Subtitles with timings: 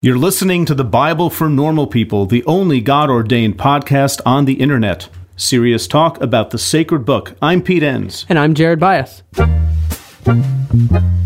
[0.00, 4.60] You're listening to the Bible for Normal People, the only God ordained podcast on the
[4.60, 5.08] internet.
[5.36, 7.34] Serious talk about the sacred book.
[7.42, 8.24] I'm Pete Enns.
[8.28, 9.24] And I'm Jared Byas.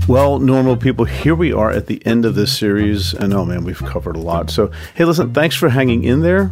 [0.08, 3.12] Well, normal people, here we are at the end of this series.
[3.12, 4.48] And oh man, we've covered a lot.
[4.48, 6.50] So, hey, listen, thanks for hanging in there.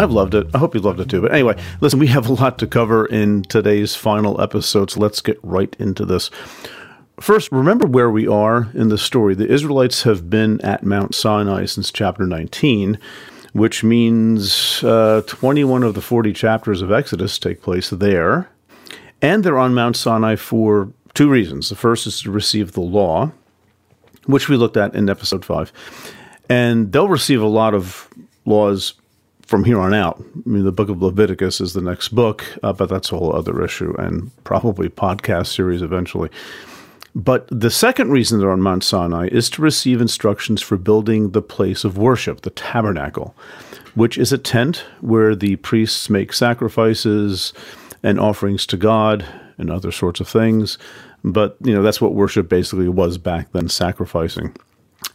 [0.00, 0.48] I've loved it.
[0.52, 1.22] I hope you loved it too.
[1.22, 4.90] But anyway, listen, we have a lot to cover in today's final episode.
[4.90, 6.28] So let's get right into this.
[7.20, 9.34] First, remember where we are in the story.
[9.34, 12.98] The Israelites have been at Mount Sinai since chapter 19,
[13.52, 18.48] which means uh, 21 of the 40 chapters of Exodus take place there.
[19.20, 21.68] And they're on Mount Sinai for two reasons.
[21.68, 23.32] The first is to receive the law,
[24.24, 25.72] which we looked at in episode 5.
[26.48, 28.08] And they'll receive a lot of
[28.46, 28.94] laws
[29.42, 30.22] from here on out.
[30.46, 33.36] I mean, the book of Leviticus is the next book, uh, but that's a whole
[33.36, 36.30] other issue and probably podcast series eventually.
[37.14, 41.42] But the second reason they're on Mount Sinai is to receive instructions for building the
[41.42, 43.34] place of worship, the tabernacle,
[43.94, 47.52] which is a tent where the priests make sacrifices
[48.02, 49.24] and offerings to God
[49.58, 50.78] and other sorts of things.
[51.24, 54.56] But, you know, that's what worship basically was back then, sacrificing.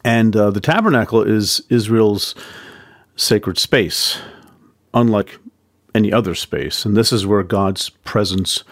[0.04, 2.36] And uh, the tabernacle is Israel's
[3.16, 4.20] sacred space,
[4.94, 5.40] unlike
[5.96, 6.86] any other space.
[6.86, 8.64] And this is where God's presence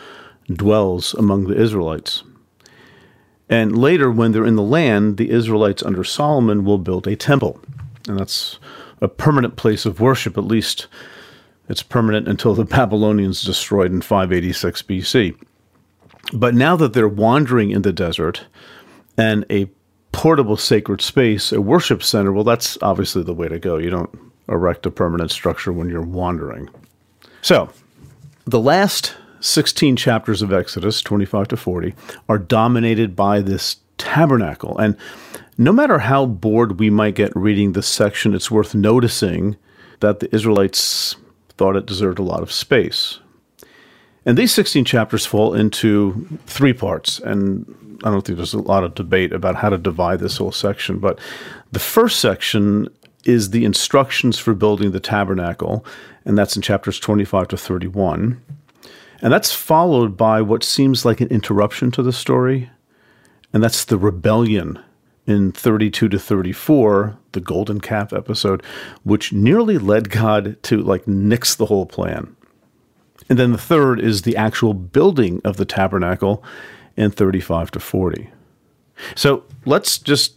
[0.48, 2.24] dwells among the Israelites.
[3.50, 7.60] And later, when they're in the land, the Israelites under Solomon will build a temple.
[8.08, 8.60] And that's
[9.02, 10.88] a permanent place of worship, at least
[11.70, 15.36] it's permanent until the Babylonians destroyed in 586 BC.
[16.34, 18.46] But now that they're wandering in the desert
[19.18, 19.70] and a
[20.12, 23.78] portable sacred space, a worship center, well, that's obviously the way to go.
[23.78, 26.70] You don't erect a permanent structure when you're wandering.
[27.42, 27.70] So,
[28.46, 31.94] the last 16 chapters of Exodus, 25 to 40,
[32.30, 34.78] are dominated by this tabernacle.
[34.78, 34.96] And
[35.58, 39.58] no matter how bored we might get reading this section, it's worth noticing
[40.00, 41.16] that the Israelites
[41.58, 43.20] thought it deserved a lot of space.
[44.26, 47.20] And these 16 chapters fall into three parts.
[47.20, 50.54] And I don't think there's a lot of debate about how to divide this whole
[50.54, 51.00] section.
[51.00, 51.20] But
[51.72, 52.88] the first section
[53.26, 55.86] is the instructions for building the tabernacle,
[56.26, 58.42] and that's in chapters 25 to 31.
[59.24, 62.70] And that's followed by what seems like an interruption to the story,
[63.54, 64.84] and that's the rebellion
[65.26, 68.62] in 32 to 34, the golden calf episode,
[69.04, 72.36] which nearly led God to like nix the whole plan.
[73.30, 76.44] And then the third is the actual building of the tabernacle
[76.98, 78.30] in 35 to 40.
[79.16, 80.36] So let's just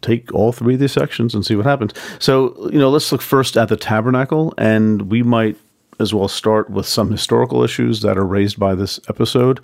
[0.00, 1.92] take all three of these sections and see what happens.
[2.20, 5.56] So, you know, let's look first at the tabernacle, and we might
[5.98, 9.60] as well start with some historical issues that are raised by this episode.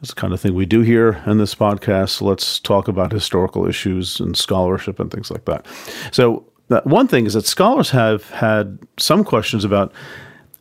[0.00, 2.20] It's the kind of thing we do here in this podcast.
[2.20, 5.64] Let's talk about historical issues and scholarship and things like that.
[6.10, 9.92] So, that one thing is that scholars have had some questions about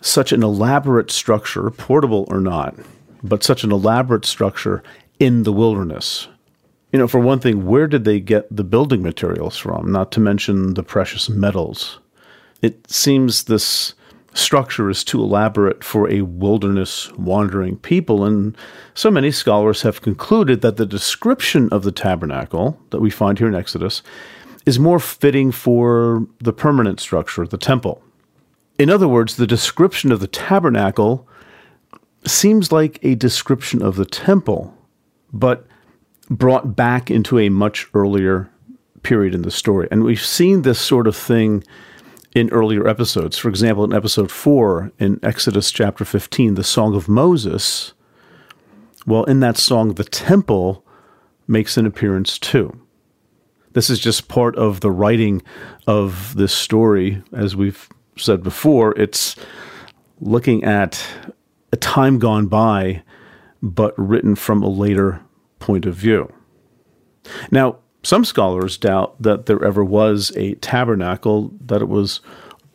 [0.01, 2.75] such an elaborate structure, portable or not,
[3.23, 4.83] but such an elaborate structure
[5.19, 6.27] in the wilderness.
[6.91, 9.91] You know, for one thing, where did they get the building materials from?
[9.91, 11.99] Not to mention the precious metals.
[12.61, 13.93] It seems this
[14.33, 18.23] structure is too elaborate for a wilderness wandering people.
[18.23, 18.55] And
[18.93, 23.47] so many scholars have concluded that the description of the tabernacle that we find here
[23.47, 24.01] in Exodus
[24.65, 28.01] is more fitting for the permanent structure, the temple.
[28.77, 31.27] In other words, the description of the tabernacle
[32.25, 34.75] seems like a description of the temple,
[35.33, 35.67] but
[36.29, 38.49] brought back into a much earlier
[39.03, 39.87] period in the story.
[39.91, 41.63] And we've seen this sort of thing
[42.33, 43.37] in earlier episodes.
[43.37, 47.93] For example, in episode 4 in Exodus chapter 15, the Song of Moses,
[49.05, 50.85] well, in that song, the temple
[51.47, 52.79] makes an appearance too.
[53.73, 55.41] This is just part of the writing
[55.87, 57.23] of this story.
[57.33, 59.35] As we've said before, it's
[60.19, 61.03] looking at
[61.71, 63.01] a time gone by,
[63.61, 65.21] but written from a later
[65.59, 66.31] point of view.
[67.49, 72.21] Now, some scholars doubt that there ever was a tabernacle, that it was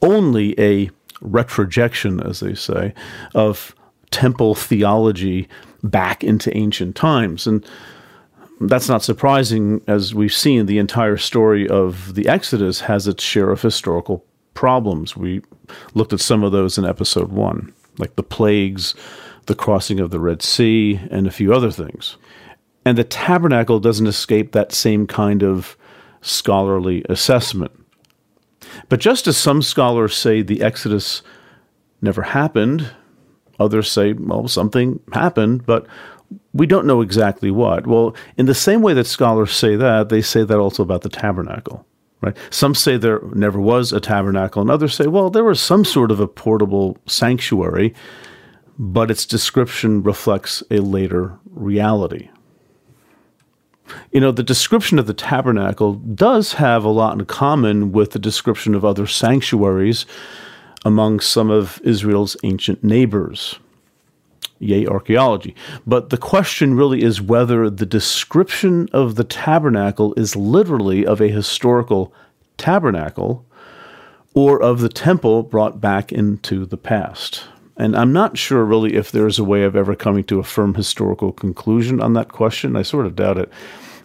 [0.03, 0.91] only a
[1.21, 2.95] retrojection, as they say,
[3.35, 3.75] of
[4.11, 5.49] temple theology
[5.83, 7.47] back into ancient times.
[7.47, 7.67] And
[8.61, 13.51] that's not surprising, as we've seen, the entire story of the Exodus has its share
[13.51, 14.25] of historical
[14.55, 15.17] problems.
[15.17, 15.43] We
[15.95, 18.95] looked at some of those in episode one, like the plagues,
[19.47, 22.17] the crossing of the Red Sea, and a few other things.
[22.87, 25.77] And the tabernacle doesn't escape that same kind of
[26.21, 27.73] scholarly assessment.
[28.89, 31.23] But just as some scholars say the Exodus
[32.01, 32.89] never happened,
[33.59, 35.89] others say, well, something happened, but
[36.53, 37.89] we don't know exactly what.
[37.89, 41.09] Well, in the same way that scholars say that, they say that also about the
[41.09, 41.85] tabernacle.
[42.21, 42.37] Right?
[42.51, 46.13] Some say there never was a tabernacle, and others say, well, there was some sort
[46.13, 47.95] of a portable sanctuary,
[48.79, 52.31] but its description reflects a later reality.
[54.13, 58.19] You know, the description of the tabernacle does have a lot in common with the
[58.19, 60.07] description of other sanctuaries
[60.85, 63.59] among some of Israel's ancient neighbors.
[64.59, 65.55] Yay, archaeology.
[65.87, 71.29] But the question really is whether the description of the tabernacle is literally of a
[71.29, 72.13] historical
[72.57, 73.45] tabernacle
[74.33, 77.45] or of the temple brought back into the past.
[77.77, 80.75] And I'm not sure really if there's a way of ever coming to a firm
[80.75, 82.77] historical conclusion on that question.
[82.77, 83.53] I sort of doubt it.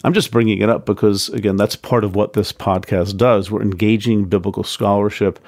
[0.04, 3.50] I'm just bringing it up because, again, that's part of what this podcast does.
[3.50, 5.38] We're engaging biblical scholarship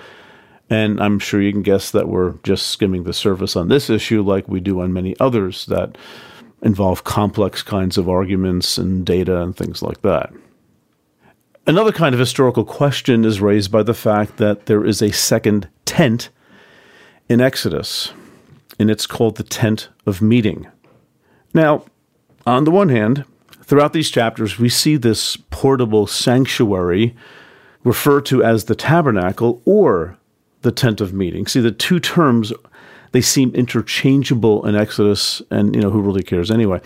[0.71, 4.23] and I'm sure you can guess that we're just skimming the surface on this issue,
[4.23, 5.99] like we do on many others that
[6.63, 10.33] involve complex kinds of arguments and data and things like that.
[11.67, 15.69] Another kind of historical question is raised by the fact that there is a second
[15.85, 16.31] tent
[17.29, 18.13] in Exodus,
[18.79, 20.67] and it's called the Tent of Meeting.
[21.53, 21.85] Now,
[22.47, 23.25] on the one hand,
[23.63, 27.17] throughout these chapters, we see this portable sanctuary
[27.83, 30.19] referred to as the tabernacle or
[30.63, 31.47] the tent of meeting.
[31.47, 32.53] See, the two terms
[33.13, 36.81] they seem interchangeable in Exodus, and you know who really cares anyway.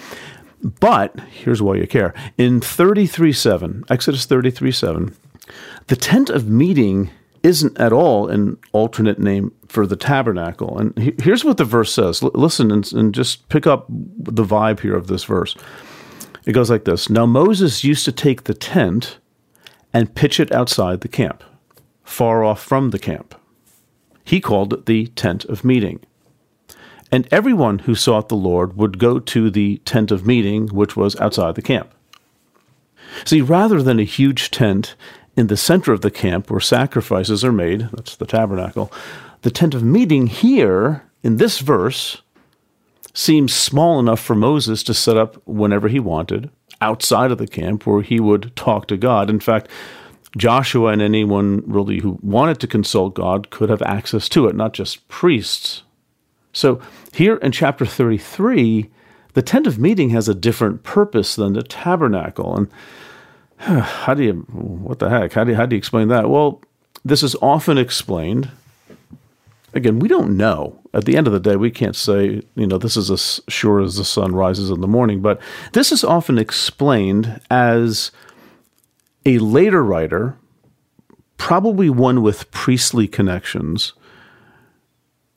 [0.62, 2.12] But here's why you care.
[2.37, 5.14] In 33:7, Exodus 33:7,
[5.87, 7.11] the tent of meeting
[7.43, 10.79] isn't at all an alternate name for the tabernacle.
[10.79, 12.23] And here's what the verse says.
[12.23, 15.56] L- listen and, and just pick up the vibe here of this verse.
[16.47, 19.19] It goes like this Now Moses used to take the tent
[19.93, 21.43] and pitch it outside the camp,
[22.03, 23.35] far off from the camp.
[24.25, 26.00] He called it the tent of meeting.
[27.11, 31.19] And everyone who sought the Lord would go to the tent of meeting, which was
[31.21, 31.91] outside the camp.
[33.25, 34.94] See, rather than a huge tent
[35.35, 38.93] in the center of the camp where sacrifices are made, that's the tabernacle,
[39.43, 42.23] the tent of meeting here in this verse
[43.14, 46.50] seems small enough for Moses to set up whenever he wanted
[46.81, 49.29] outside of the camp where he would talk to God.
[49.29, 49.69] In fact,
[50.37, 54.73] Joshua and anyone really who wanted to consult God could have access to it, not
[54.73, 55.82] just priests.
[56.52, 56.81] So
[57.12, 58.90] here in chapter 33,
[59.35, 62.56] the tent of meeting has a different purpose than the tabernacle.
[62.56, 62.69] And
[63.82, 65.32] how do you, what the heck?
[65.32, 66.29] How do you, how do you explain that?
[66.31, 66.61] Well,
[67.05, 68.50] this is often explained.
[69.75, 70.81] Again, we don't know.
[70.94, 73.81] At the end of the day, we can't say, you know, this is as sure
[73.81, 75.41] as the sun rises in the morning, but
[75.73, 78.11] this is often explained as
[79.26, 80.37] a later writer,
[81.37, 83.93] probably one with priestly connections,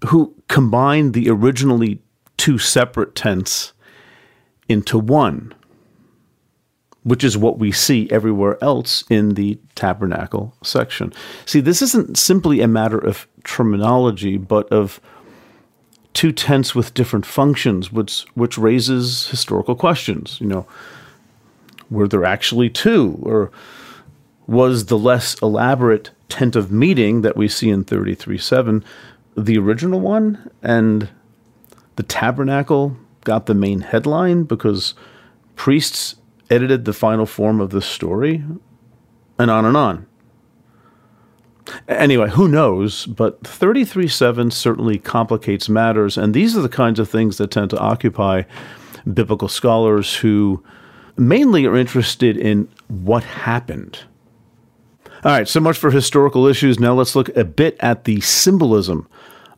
[0.08, 2.00] who combined the originally
[2.38, 3.74] two separate tents
[4.70, 5.54] into one,
[7.04, 11.12] which is what we see everywhere else in the tabernacle section.
[11.46, 15.02] See, this isn't simply a matter of terminology, but of
[16.14, 20.38] two tents with different functions, which which raises historical questions.
[20.40, 20.68] You know,
[21.90, 23.52] were there actually two, or
[24.48, 28.84] was the less elaborate tent of meeting that we see in 33.7
[29.36, 30.52] the original one?
[30.62, 31.10] And
[31.96, 34.94] the tabernacle got the main headline because
[35.56, 36.16] priests
[36.52, 38.44] edited the final form of the story?
[39.40, 40.06] And on and on.
[41.88, 43.06] Anyway, who knows?
[43.06, 47.80] But 33.7 certainly complicates matters, and these are the kinds of things that tend to
[47.80, 48.44] occupy
[49.12, 50.64] biblical scholars who
[51.18, 54.00] mainly are interested in what happened
[55.24, 56.80] all right, so much for historical issues.
[56.80, 59.08] Now let's look a bit at the symbolism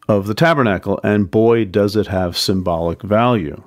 [0.10, 3.64] of the tabernacle, and boy, does it have symbolic value.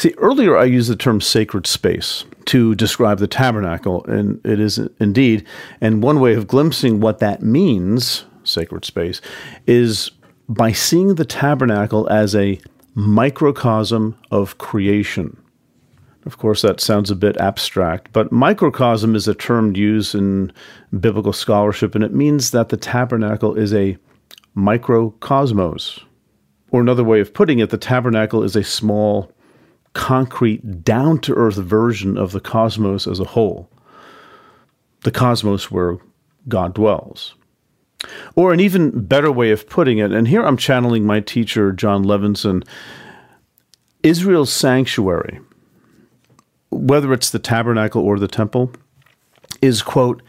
[0.00, 4.78] See, earlier I used the term sacred space to describe the tabernacle, and it is
[4.98, 5.46] indeed.
[5.82, 9.20] And one way of glimpsing what that means, sacred space,
[9.66, 10.10] is
[10.48, 12.58] by seeing the tabernacle as a
[12.94, 15.36] microcosm of creation.
[16.24, 20.50] Of course, that sounds a bit abstract, but microcosm is a term used in
[20.98, 23.98] biblical scholarship, and it means that the tabernacle is a
[24.56, 26.02] microcosmos.
[26.70, 29.30] Or another way of putting it, the tabernacle is a small,
[29.92, 33.70] concrete, down to earth version of the cosmos as a whole,
[35.02, 35.98] the cosmos where
[36.48, 37.34] God dwells.
[38.34, 42.04] Or an even better way of putting it, and here I'm channeling my teacher, Jon
[42.04, 42.66] Levenson
[44.02, 45.40] Israel's sanctuary
[46.70, 48.72] whether it's the tabernacle or the temple,
[49.60, 50.22] is, quote,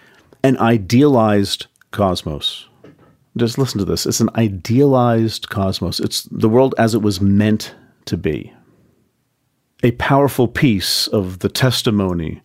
[0.43, 2.67] an idealized cosmos.
[3.37, 4.05] Just listen to this.
[4.05, 5.99] It's an idealized cosmos.
[5.99, 7.73] It's the world as it was meant
[8.05, 8.53] to be.
[9.83, 12.41] A powerful piece of the testimony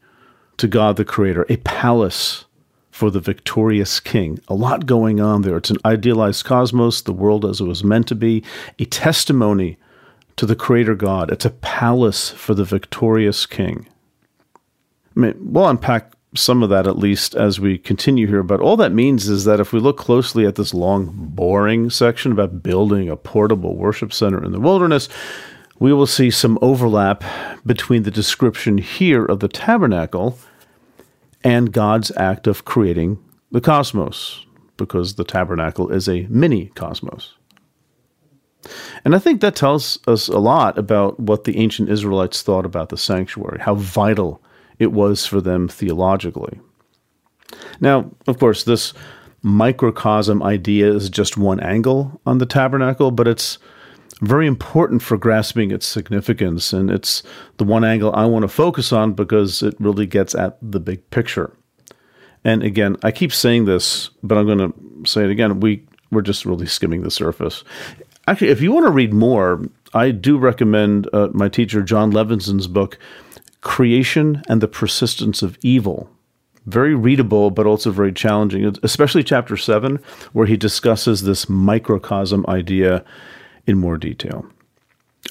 [0.56, 2.46] to God the Creator, a palace
[2.90, 4.40] for the victorious king.
[4.48, 5.58] A lot going on there.
[5.58, 8.42] It's an idealized cosmos, the world as it was meant to be,
[8.78, 9.76] a testimony
[10.36, 11.30] to the Creator God.
[11.30, 13.86] It's a palace for the victorious king.
[15.14, 18.76] I mean, we'll unpack some of that at least as we continue here, but all
[18.78, 23.10] that means is that if we look closely at this long, boring section about building
[23.10, 25.08] a portable worship center in the wilderness,
[25.78, 27.22] we will see some overlap
[27.64, 30.38] between the description here of the tabernacle
[31.44, 33.18] and God's act of creating
[33.52, 37.34] the cosmos, because the tabernacle is a mini cosmos.
[39.04, 42.88] And I think that tells us a lot about what the ancient Israelites thought about
[42.88, 44.42] the sanctuary, how vital
[44.78, 46.58] it was for them theologically.
[47.80, 48.92] Now, of course, this
[49.42, 53.58] microcosm idea is just one angle on the tabernacle, but it's
[54.22, 56.72] very important for grasping its significance.
[56.72, 57.22] And it's
[57.58, 61.10] the one angle I want to focus on because it really gets at the big
[61.10, 61.52] picture.
[62.44, 65.60] And again, I keep saying this, but I'm going to say it again.
[65.60, 67.64] We, we're just really skimming the surface.
[68.28, 69.62] Actually, if you want to read more,
[69.94, 72.98] I do recommend uh, my teacher, Jon Levenson's book,
[73.60, 76.08] Creation and the Persistence of Evil.
[76.66, 80.00] Very readable, but also very challenging, especially chapter seven,
[80.32, 83.04] where he discusses this microcosm idea
[83.66, 84.46] in more detail.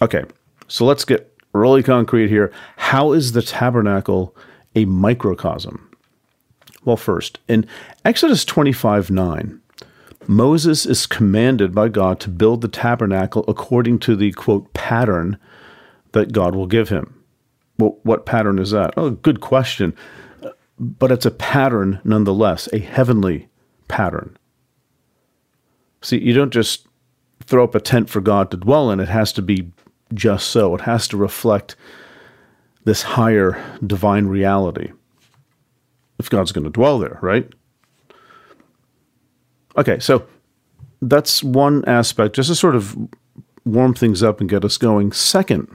[0.01, 0.23] Okay,
[0.67, 2.51] so let's get really concrete here.
[2.77, 4.35] How is the tabernacle
[4.75, 5.89] a microcosm?
[6.83, 7.65] Well, first, in
[8.03, 9.61] Exodus 25 9,
[10.27, 15.37] Moses is commanded by God to build the tabernacle according to the quote pattern
[16.11, 17.23] that God will give him.
[17.77, 18.93] Well, what pattern is that?
[18.97, 19.95] Oh, good question.
[20.79, 23.49] But it's a pattern nonetheless, a heavenly
[23.87, 24.37] pattern.
[26.01, 26.87] See, you don't just
[27.43, 29.71] throw up a tent for God to dwell in, it has to be
[30.13, 30.75] just so.
[30.75, 31.75] It has to reflect
[32.85, 34.91] this higher divine reality.
[36.17, 37.51] If God's going to dwell there, right?
[39.77, 40.25] Okay, so
[41.01, 42.95] that's one aspect, just to sort of
[43.65, 45.11] warm things up and get us going.
[45.11, 45.67] Second,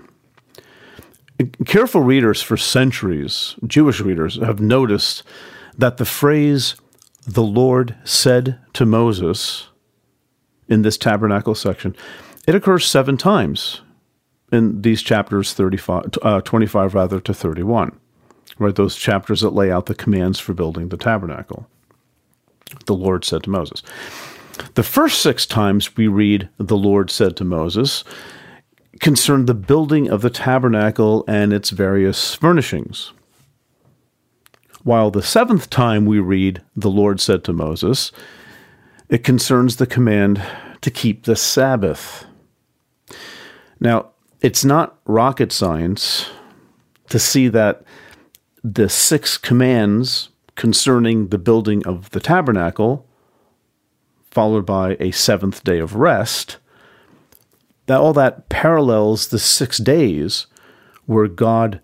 [1.67, 5.23] careful readers for centuries, Jewish readers, have noticed
[5.77, 6.77] that the phrase,
[7.27, 9.69] the Lord said to Moses,
[10.71, 11.95] in this tabernacle section,
[12.47, 13.83] it occurs seven times
[14.51, 17.99] in these chapters 35, uh, 25 rather to 31,
[18.59, 18.75] right?
[18.75, 21.69] Those chapters that lay out the commands for building the tabernacle
[22.87, 23.83] the Lord said to Moses.
[24.75, 28.05] The first six times we read, the Lord said to Moses,
[29.01, 33.13] concern the building of the tabernacle and its various furnishings.
[34.83, 38.13] While the seventh time we read, the Lord said to Moses,
[39.11, 40.41] it concerns the command
[40.81, 42.25] to keep the Sabbath.
[43.81, 46.31] Now, it's not rocket science
[47.09, 47.83] to see that
[48.63, 53.07] the six commands concerning the building of the tabernacle,
[54.31, 56.59] followed by a seventh day of rest,
[57.87, 60.47] that all that parallels the six days
[61.07, 61.81] where God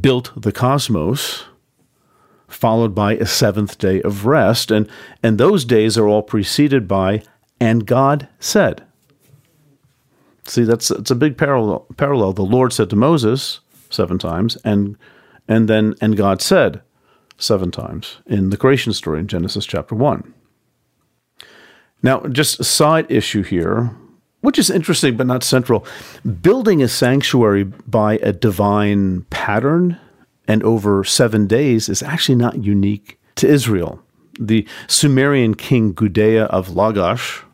[0.00, 1.46] built the cosmos,
[2.50, 4.88] followed by a seventh day of rest, and,
[5.22, 7.22] and those days are all preceded by
[7.60, 8.84] and God said.
[10.44, 11.86] See, that's it's a big parallel.
[11.96, 12.32] Parallel.
[12.32, 14.96] The Lord said to Moses seven times, and
[15.46, 16.80] and then and God said
[17.36, 20.34] seven times in the creation story in Genesis chapter 1.
[22.02, 23.94] Now, just a side issue here,
[24.40, 25.86] which is interesting but not central.
[26.40, 29.98] Building a sanctuary by a divine pattern
[30.50, 34.02] and over seven days is actually not unique to Israel.
[34.40, 37.44] The Sumerian king Gudea of Lagash,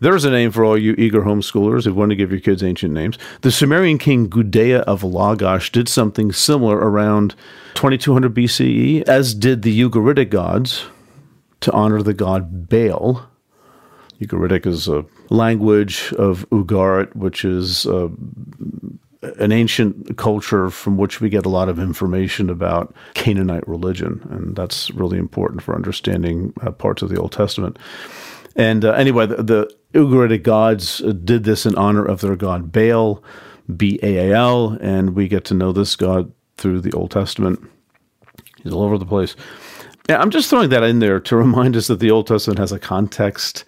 [0.00, 2.92] there's a name for all you eager homeschoolers who want to give your kids ancient
[2.92, 3.16] names.
[3.42, 7.36] The Sumerian king Gudea of Lagash did something similar around
[7.74, 10.86] 2200 BCE, as did the Ugaritic gods,
[11.60, 13.24] to honor the god Baal.
[14.20, 18.08] Ugaritic is a language of Ugarit, which is uh,
[19.22, 24.56] an ancient culture from which we get a lot of information about Canaanite religion, and
[24.56, 27.78] that's really important for understanding uh, parts of the Old Testament.
[28.56, 33.22] And uh, anyway, the, the Ugaritic gods did this in honor of their god Baal,
[33.74, 37.60] B A A L, and we get to know this god through the Old Testament.
[38.62, 39.36] He's all over the place.
[40.08, 42.72] Yeah, I'm just throwing that in there to remind us that the Old Testament has
[42.72, 43.64] a context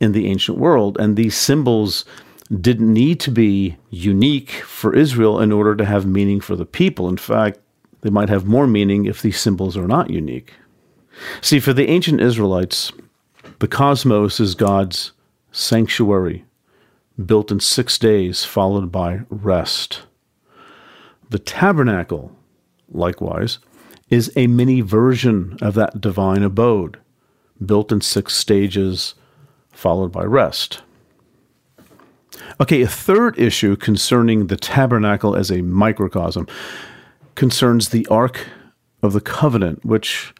[0.00, 2.04] in the ancient world, and these symbols
[2.48, 7.08] didn't need to be unique for Israel in order to have meaning for the people.
[7.08, 7.58] In fact,
[8.02, 10.52] they might have more meaning if these symbols are not unique.
[11.40, 12.92] See, for the ancient Israelites,
[13.58, 15.12] the cosmos is God's
[15.50, 16.44] sanctuary,
[17.24, 20.02] built in six days, followed by rest.
[21.30, 22.36] The tabernacle,
[22.88, 23.58] likewise,
[24.10, 26.98] is a mini version of that divine abode,
[27.64, 29.14] built in six stages,
[29.72, 30.82] followed by rest.
[32.58, 36.46] Okay, a third issue concerning the tabernacle as a microcosm
[37.34, 38.46] concerns the Ark
[39.02, 40.32] of the Covenant, which,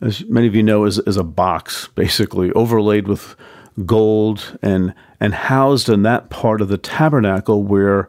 [0.00, 3.36] as many of you know, is, is a box basically overlaid with
[3.84, 8.08] gold and and housed in that part of the tabernacle where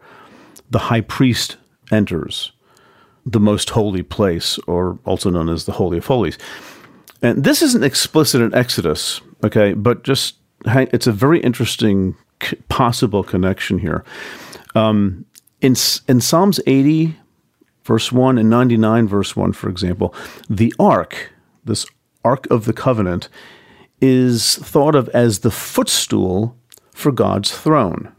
[0.70, 1.58] the high priest
[1.92, 2.52] enters
[3.26, 6.38] the most holy place, or also known as the Holy of Holies.
[7.22, 10.36] And this isn't explicit in Exodus, okay, but just
[10.66, 12.16] it's a very interesting
[12.70, 14.04] possible connection here.
[14.76, 15.26] Um,
[15.62, 15.76] in
[16.08, 17.16] in Psalms 80,
[17.84, 20.14] verse 1, and 99, verse 1, for example,
[20.50, 21.32] the ark,
[21.64, 21.86] this
[22.24, 23.30] ark of the covenant,
[24.02, 26.58] is thought of as the footstool
[26.92, 28.12] for God's throne.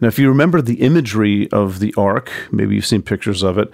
[0.00, 3.70] Now, if you remember the imagery of the ark, maybe you've seen pictures of it.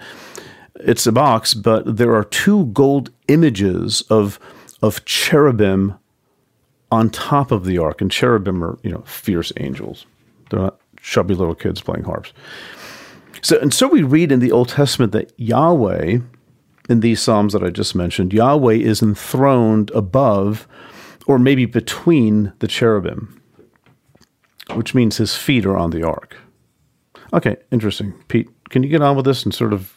[0.75, 4.39] It's a box, but there are two gold images of
[4.81, 5.95] of cherubim
[6.91, 10.05] on top of the ark, and cherubim are you know fierce angels.
[10.49, 12.33] They're not chubby little kids playing harps.
[13.41, 16.19] So and so we read in the Old Testament that Yahweh,
[16.89, 20.67] in these psalms that I just mentioned, Yahweh is enthroned above,
[21.27, 23.37] or maybe between the cherubim
[24.73, 26.35] which means his feet are on the ark.
[27.33, 28.13] Okay, interesting.
[28.27, 29.93] Pete, can you get on with this and sort of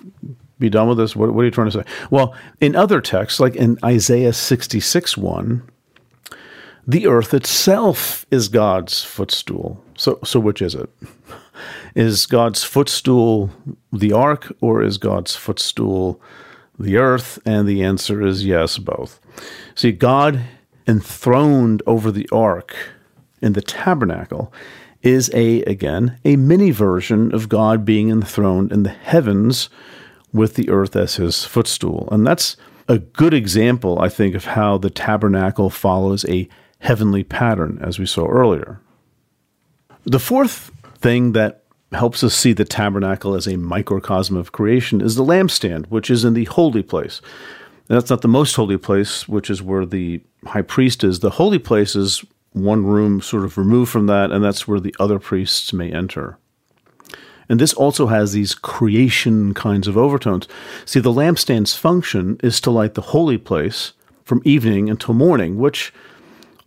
[0.58, 1.14] be done with this?
[1.16, 1.84] What, what are you trying to say?
[2.10, 5.70] Well, in other texts, like in Isaiah 66 1,
[6.86, 9.82] the earth itself is God's footstool.
[9.96, 10.90] So, so which is it?
[11.94, 13.50] Is God's footstool
[13.92, 16.20] the ark, or is God's footstool
[16.78, 17.38] the earth?
[17.44, 19.20] And the answer is yes, both.
[19.74, 20.40] See, God
[20.86, 22.74] enthroned over the ark
[23.42, 24.52] in the tabernacle
[25.02, 29.70] is a again a mini version of God being enthroned in the heavens
[30.32, 32.08] with the earth as his footstool.
[32.12, 32.56] And that's
[32.88, 36.48] a good example, I think, of how the tabernacle follows a
[36.80, 38.80] heavenly pattern, as we saw earlier.
[40.04, 45.16] The fourth thing that helps us see the tabernacle as a microcosm of creation is
[45.16, 47.20] the lampstand, which is in the holy place.
[47.88, 51.20] And that's not the most holy place, which is where the high priest is.
[51.20, 54.94] The holy place is one room sort of removed from that, and that's where the
[54.98, 56.38] other priests may enter.
[57.48, 60.46] And this also has these creation kinds of overtones.
[60.84, 63.92] See, the lampstand's function is to light the holy place
[64.24, 65.92] from evening until morning, which,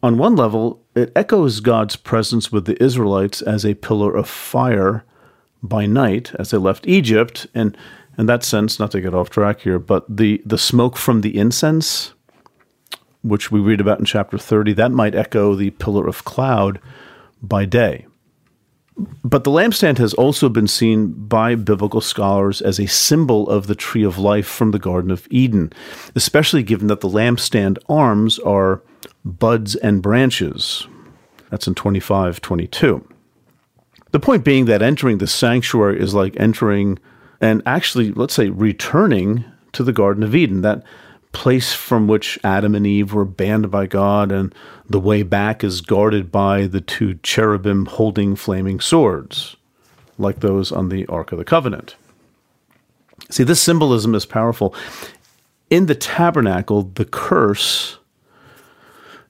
[0.04, 5.06] on one level, it echoes God's presence with the Israelites as a pillar of fire
[5.64, 7.48] by night as they left Egypt.
[7.56, 7.76] And
[8.18, 11.38] in that sense, not to get off track here, but the, the smoke from the
[11.38, 12.14] incense
[13.24, 16.80] which we read about in chapter 30, that might echo the pillar of cloud
[17.42, 18.06] by day.
[19.24, 23.76] But the lampstand has also been seen by biblical scholars as a symbol of the
[23.76, 25.74] tree of life from the Garden of Eden,
[26.16, 28.84] especially given that the lampstand arms are
[29.26, 30.88] buds and branches.
[31.50, 33.08] That's in 25 22.
[34.12, 37.00] The point being that entering the sanctuary is like entering
[37.42, 40.62] and actually, let's say, returning to the Garden of Eden.
[40.62, 40.84] That
[41.34, 44.56] place from which Adam and Eve were banned by God, and
[44.90, 49.58] the way back is guarded by the two cherubim holding flaming swords,
[50.18, 51.96] like those on the Ark of the Covenant.
[53.30, 54.74] See, this symbolism is powerful.
[55.70, 57.98] In the tabernacle, the curse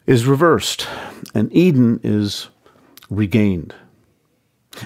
[0.05, 0.87] is reversed,
[1.33, 2.49] and Eden is
[3.09, 3.73] regained.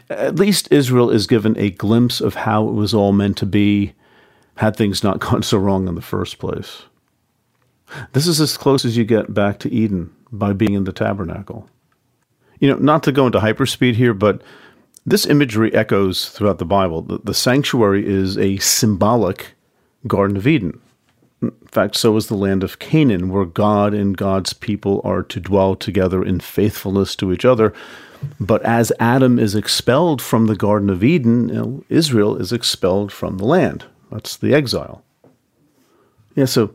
[0.09, 3.93] At least Israel is given a glimpse of how it was all meant to be
[4.57, 6.83] had things not gone so wrong in the first place.
[8.13, 11.69] This is as close as you get back to Eden by being in the tabernacle.
[12.59, 14.41] You know, not to go into hyperspeed here, but
[15.05, 17.01] this imagery echoes throughout the Bible.
[17.01, 19.53] The, the sanctuary is a symbolic
[20.05, 20.79] Garden of Eden.
[21.41, 25.39] In fact, so is the land of Canaan, where God and God's people are to
[25.39, 27.73] dwell together in faithfulness to each other.
[28.39, 33.11] But as Adam is expelled from the Garden of Eden, you know, Israel is expelled
[33.11, 33.85] from the land.
[34.11, 35.03] That's the exile.
[36.35, 36.73] Yeah, so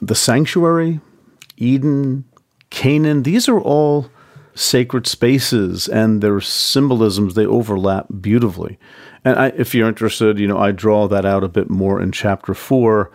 [0.00, 1.00] the sanctuary,
[1.56, 2.24] Eden,
[2.70, 4.10] Canaan, these are all
[4.54, 8.78] sacred spaces and their symbolisms, they overlap beautifully.
[9.24, 12.12] And I, if you're interested, you know, I draw that out a bit more in
[12.12, 13.10] chapter four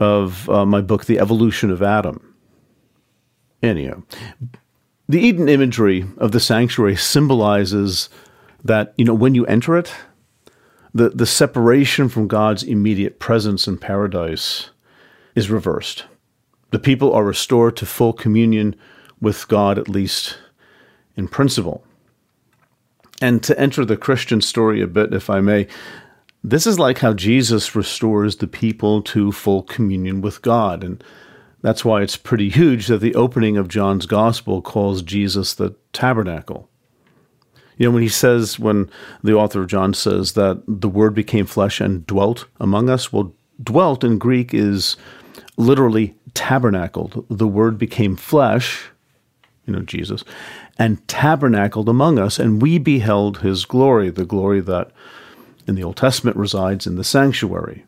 [0.00, 2.34] of uh, my book, The Evolution of Adam.
[3.62, 4.02] Anyhow,
[5.08, 8.08] the Eden imagery of the sanctuary symbolizes
[8.64, 9.94] that, you know, when you enter it,
[10.94, 14.70] the, the separation from God's immediate presence in paradise
[15.34, 16.04] is reversed.
[16.70, 18.74] The people are restored to full communion
[19.20, 20.38] with God, at least
[21.16, 21.84] in principle.
[23.20, 25.68] And to enter the Christian story a bit, if I may,
[26.42, 30.82] this is like how Jesus restores the people to full communion with God.
[30.82, 31.04] And
[31.62, 36.68] That's why it's pretty huge that the opening of John's gospel calls Jesus the tabernacle.
[37.78, 38.90] You know, when he says, when
[39.22, 43.34] the author of John says that the word became flesh and dwelt among us, well,
[43.62, 44.96] dwelt in Greek is
[45.56, 47.26] literally tabernacled.
[47.28, 48.84] The word became flesh,
[49.66, 50.24] you know, Jesus,
[50.78, 54.90] and tabernacled among us, and we beheld his glory, the glory that
[55.66, 57.84] in the Old Testament resides in the sanctuary.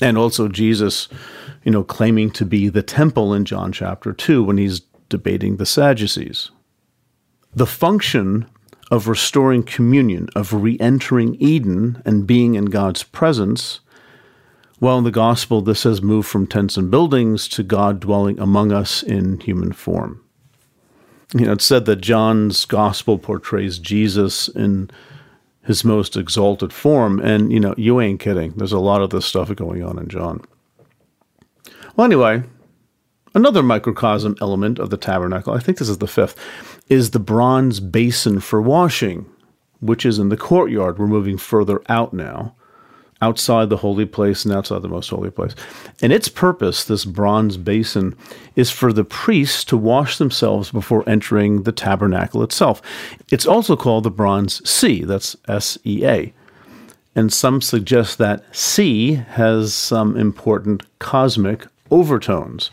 [0.00, 1.08] And also Jesus,
[1.62, 5.66] you know, claiming to be the temple in John chapter 2 when he's debating the
[5.66, 6.50] Sadducees.
[7.54, 8.46] The function
[8.90, 13.80] of restoring communion, of re entering Eden and being in God's presence,
[14.84, 18.70] well, in the gospel, this has moved from tents and buildings to God dwelling among
[18.70, 20.22] us in human form.
[21.32, 24.90] You know, it's said that John's gospel portrays Jesus in
[25.62, 28.52] his most exalted form, and, you know, you ain't kidding.
[28.58, 30.42] There's a lot of this stuff going on in John.
[31.96, 32.42] Well, anyway,
[33.34, 36.36] another microcosm element of the tabernacle, I think this is the fifth,
[36.90, 39.24] is the bronze basin for washing,
[39.80, 40.98] which is in the courtyard.
[40.98, 42.54] We're moving further out now
[43.24, 45.54] outside the holy place and outside the most holy place.
[46.02, 48.14] And its purpose, this bronze basin,
[48.54, 52.82] is for the priests to wash themselves before entering the tabernacle itself.
[53.30, 56.32] It's also called the bronze sea, that's S E A.
[57.16, 62.70] And some suggest that sea has some important cosmic overtones.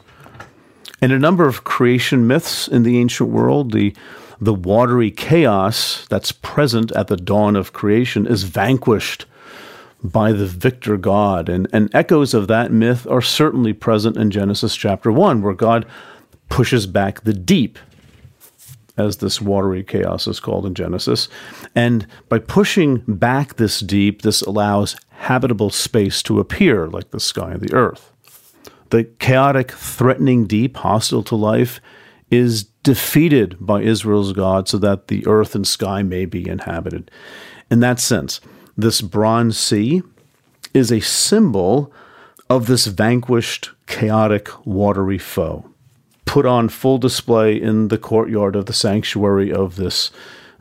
[1.01, 3.95] In a number of creation myths in the ancient world, the
[4.43, 9.25] the watery chaos that's present at the dawn of creation is vanquished
[10.03, 11.49] by the victor God.
[11.49, 15.85] And, and echoes of that myth are certainly present in Genesis chapter 1, where God
[16.49, 17.79] pushes back the deep,
[18.97, 21.29] as this watery chaos is called in Genesis.
[21.75, 27.51] And by pushing back this deep, this allows habitable space to appear, like the sky
[27.51, 28.11] and the earth.
[28.89, 31.79] The chaotic, threatening deep, hostile to life,
[32.29, 37.11] is defeated by Israel's God so that the earth and sky may be inhabited.
[37.69, 38.41] In that sense,
[38.77, 40.01] this bronze sea
[40.73, 41.91] is a symbol
[42.49, 45.69] of this vanquished, chaotic, watery foe,
[46.25, 50.11] put on full display in the courtyard of the sanctuary of this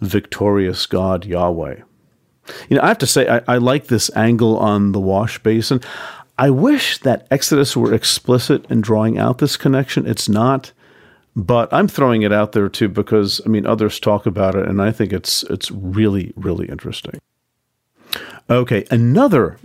[0.01, 1.81] victorious God, Yahweh.
[2.69, 5.81] You know, I have to say, I, I like this angle on the wash basin.
[6.39, 10.07] I wish that Exodus were explicit in drawing out this connection.
[10.07, 10.73] It's not,
[11.37, 14.81] but I'm throwing it out there too because I mean others talk about it, and
[14.81, 17.21] I think it's it's really really interesting.
[18.51, 19.59] Okay, another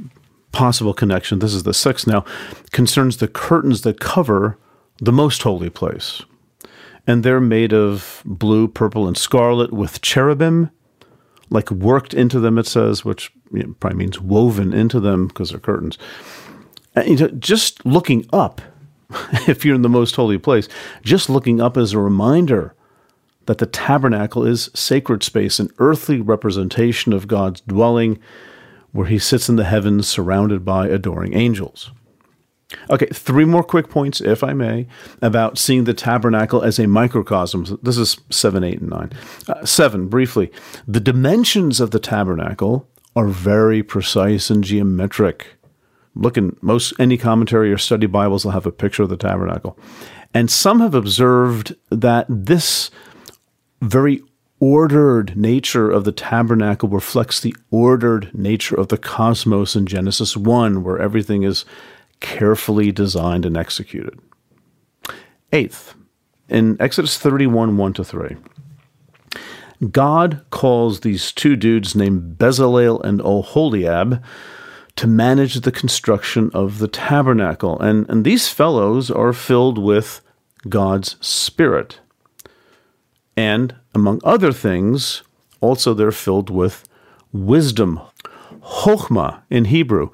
[0.51, 2.23] possible connection, this is the sixth now,
[2.71, 4.57] concerns the curtains that cover
[4.99, 6.21] the most holy place.
[7.07, 10.69] And they're made of blue, purple, and scarlet with cherubim,
[11.49, 15.49] like worked into them, it says, which you know, probably means woven into them because
[15.49, 15.97] they're curtains.
[16.95, 18.61] And, you know, just looking up,
[19.47, 20.67] if you're in the most holy place,
[21.03, 22.73] just looking up is a reminder
[23.47, 28.19] that the tabernacle is sacred space, an earthly representation of God's dwelling
[28.95, 31.91] where he sits in the heavens surrounded by adoring angels.
[32.89, 34.87] Okay, three more quick points, if I may,
[35.21, 37.77] about seeing the tabernacle as a microcosm.
[37.83, 39.11] This is 7, 8, and 9.
[39.49, 40.49] Uh, 7, briefly.
[40.87, 45.55] The dimensions of the tabernacle are very precise and geometric.
[46.15, 49.77] Look in most any commentary or study Bibles will have a picture of the tabernacle.
[50.33, 52.91] And some have observed that this
[53.81, 54.23] very
[54.65, 60.83] ordered nature of the tabernacle reflects the ordered nature of the cosmos in Genesis 1,
[60.83, 61.65] where everything is
[62.19, 64.19] carefully designed and executed.
[65.53, 65.93] Eighth,
[66.49, 68.37] in Exodus 31 1 to 3,
[69.91, 74.23] God calls these two dudes named Bezalel and Oholiab
[74.95, 77.79] to manage the construction of the tabernacle.
[77.79, 80.21] And, and these fellows are filled with
[80.67, 81.99] God's Spirit.
[83.37, 85.23] And among other things,
[85.61, 86.87] also they're filled with
[87.31, 87.99] wisdom,
[88.61, 90.09] chokhmah in Hebrew,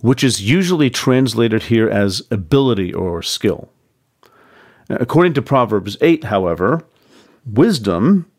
[0.00, 3.68] which is usually translated here as ability or skill.
[4.90, 6.84] According to Proverbs 8, however,
[7.46, 8.30] wisdom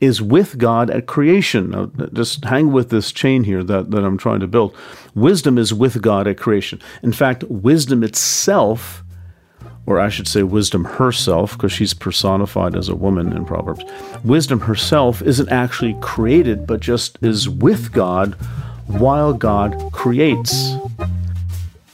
[0.00, 1.70] is with God at creation.
[1.70, 4.74] Now, just hang with this chain here that, that I'm trying to build.
[5.14, 6.80] Wisdom is with God at creation.
[7.02, 9.04] In fact, wisdom itself
[9.86, 13.84] or I should say, wisdom herself, because she's personified as a woman in Proverbs.
[14.24, 18.34] Wisdom herself isn't actually created, but just is with God
[18.86, 20.74] while God creates.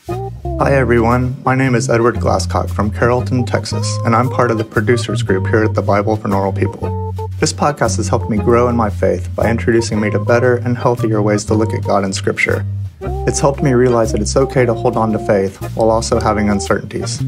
[0.07, 1.37] Hi, everyone.
[1.45, 5.47] My name is Edward Glasscock from Carrollton, Texas, and I'm part of the producers group
[5.47, 7.15] here at the Bible for Normal People.
[7.39, 10.77] This podcast has helped me grow in my faith by introducing me to better and
[10.77, 12.67] healthier ways to look at God in Scripture.
[13.01, 16.51] It's helped me realize that it's okay to hold on to faith while also having
[16.51, 17.21] uncertainties.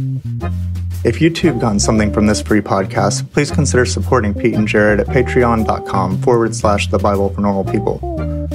[1.03, 4.69] If you too have gotten something from this free podcast, please consider supporting Pete and
[4.69, 7.99] Jared at patreon.com forward slash the Bible for normal people.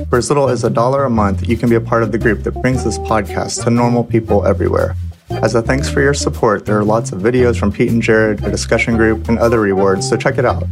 [0.10, 2.19] For as little as a dollar a month, you can be a part of the
[2.19, 4.95] group that brings this podcast to normal people everywhere.
[5.30, 8.43] As a thanks for your support, there are lots of videos from Pete and Jared,
[8.43, 10.63] a discussion group, and other rewards, so check it out.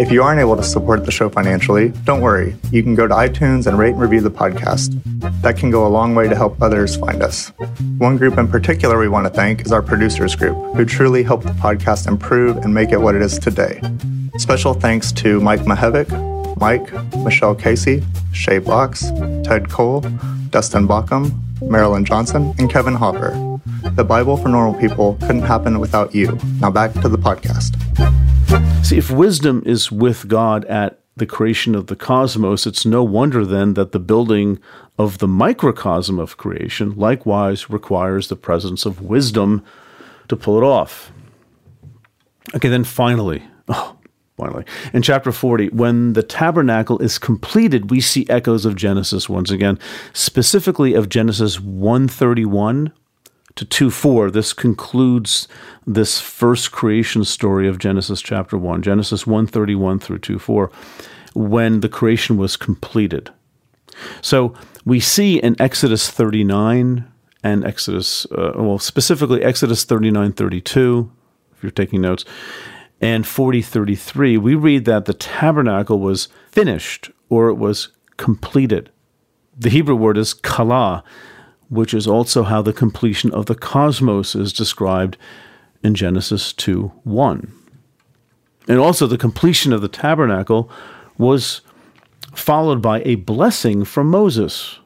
[0.00, 2.56] If you aren't able to support the show financially, don't worry.
[2.72, 4.98] You can go to iTunes and rate and review the podcast.
[5.42, 7.52] That can go a long way to help others find us.
[7.98, 11.44] One group in particular we want to thank is our producers group, who truly helped
[11.44, 13.78] the podcast improve and make it what it is today.
[14.38, 16.08] Special thanks to Mike Mahevic,
[16.56, 19.10] Mike, Michelle Casey, Shay Box,
[19.44, 20.00] Ted Cole,
[20.48, 23.59] Dustin Bockham, Marilyn Johnson, and Kevin Hopper.
[23.82, 26.38] The Bible for Normal People couldn't happen without you.
[26.60, 27.74] Now back to the podcast.
[28.84, 33.44] See, if wisdom is with God at the creation of the cosmos, it's no wonder
[33.46, 34.58] then that the building
[34.98, 39.64] of the microcosm of creation likewise requires the presence of wisdom
[40.28, 41.10] to pull it off.
[42.54, 43.96] Okay, then finally, oh,
[44.36, 49.50] finally, in chapter 40, when the tabernacle is completed, we see echoes of Genesis once
[49.50, 49.78] again,
[50.12, 52.92] specifically of Genesis 131
[53.56, 54.30] to 2 4.
[54.30, 55.48] This concludes
[55.86, 60.70] this first creation story of Genesis chapter 1, Genesis 131 through 2 4,
[61.34, 63.30] when the creation was completed.
[64.22, 67.10] So we see in Exodus 39
[67.42, 71.10] and Exodus, uh, well, specifically Exodus 39 32,
[71.56, 72.24] if you're taking notes,
[73.00, 78.90] and 40 33, we read that the tabernacle was finished or it was completed.
[79.56, 81.02] The Hebrew word is kala,
[81.70, 85.16] which is also how the completion of the cosmos is described
[85.82, 87.52] in Genesis 2 1.
[88.68, 90.70] And also, the completion of the tabernacle
[91.16, 91.62] was
[92.34, 94.78] followed by a blessing from Moses.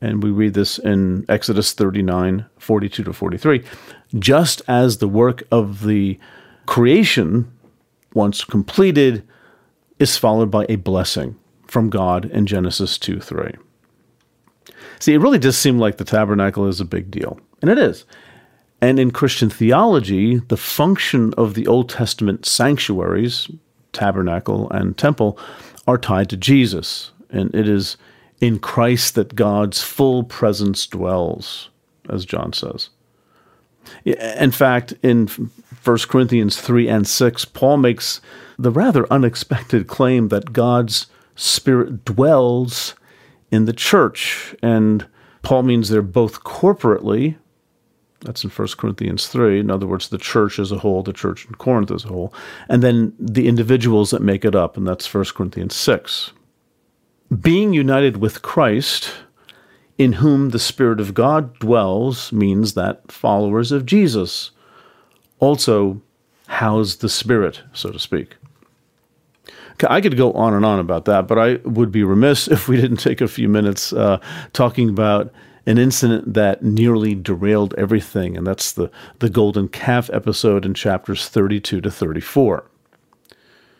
[0.00, 3.62] And we read this in Exodus 39 42 to 43.
[4.18, 6.18] Just as the work of the
[6.66, 7.50] creation,
[8.14, 9.26] once completed,
[9.98, 13.52] is followed by a blessing from God in Genesis 2 3.
[15.00, 18.04] See, it really does seem like the tabernacle is a big deal, and it is.
[18.82, 23.50] And in Christian theology, the function of the Old Testament sanctuaries,
[23.92, 25.38] tabernacle and temple,
[25.86, 27.12] are tied to Jesus.
[27.30, 27.96] And it is
[28.40, 31.68] in Christ that God's full presence dwells,
[32.08, 32.90] as John says.
[34.04, 38.20] In fact, in 1 Corinthians 3 and 6, Paul makes
[38.58, 42.94] the rather unexpected claim that God's Spirit dwells
[43.50, 44.54] in the church.
[44.62, 45.06] And
[45.42, 47.36] Paul means they're both corporately,
[48.20, 49.60] that's in 1 Corinthians 3.
[49.60, 52.34] In other words, the church as a whole, the church in Corinth as a whole,
[52.68, 56.32] and then the individuals that make it up, and that's 1 Corinthians 6.
[57.40, 59.12] Being united with Christ,
[59.96, 64.50] in whom the Spirit of God dwells, means that followers of Jesus
[65.38, 66.00] also
[66.48, 68.36] house the Spirit, so to speak.
[69.84, 72.76] I could go on and on about that, but I would be remiss if we
[72.76, 74.18] didn't take a few minutes uh,
[74.52, 75.32] talking about
[75.66, 81.28] an incident that nearly derailed everything, and that's the, the golden calf episode in chapters
[81.28, 82.64] 32 to 34,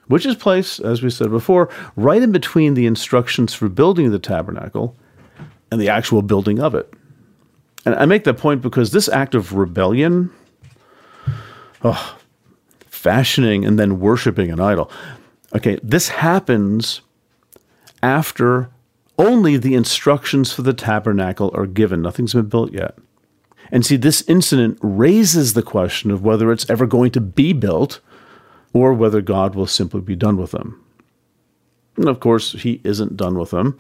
[0.06, 4.18] which is placed, as we said before, right in between the instructions for building the
[4.18, 4.94] tabernacle
[5.72, 6.92] and the actual building of it.
[7.86, 10.30] And I make that point because this act of rebellion,
[11.82, 12.18] oh,
[12.88, 14.90] fashioning and then worshiping an idol,
[15.54, 17.00] Okay, this happens
[18.02, 18.70] after
[19.18, 22.02] only the instructions for the tabernacle are given.
[22.02, 22.96] Nothing's been built yet.
[23.70, 28.00] And see, this incident raises the question of whether it's ever going to be built
[28.72, 30.82] or whether God will simply be done with them.
[31.96, 33.78] And of course, he isn't done with them.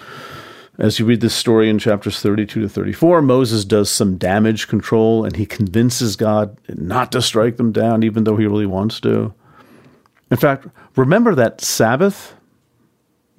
[0.78, 5.24] As you read this story in chapters 32 to 34, Moses does some damage control
[5.24, 9.34] and he convinces God not to strike them down, even though he really wants to.
[10.30, 10.66] In fact,
[10.96, 12.34] remember that Sabbath?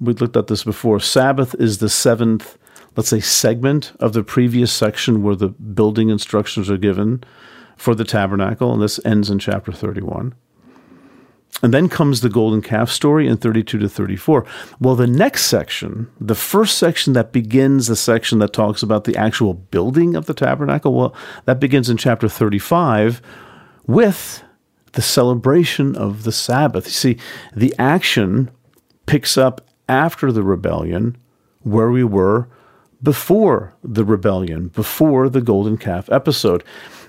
[0.00, 1.00] We looked at this before.
[1.00, 2.58] Sabbath is the seventh,
[2.96, 7.22] let's say, segment of the previous section where the building instructions are given
[7.76, 10.34] for the tabernacle, and this ends in chapter 31.
[11.62, 14.44] And then comes the golden calf story in 32 to 34.
[14.80, 19.16] Well, the next section, the first section that begins the section that talks about the
[19.16, 23.22] actual building of the tabernacle, well, that begins in chapter 35
[23.86, 24.42] with
[24.92, 26.86] the celebration of the Sabbath.
[26.86, 27.16] You see,
[27.54, 28.50] the action
[29.06, 31.16] picks up after the rebellion
[31.60, 32.48] where we were
[33.02, 36.62] before the rebellion, before the golden calf episode.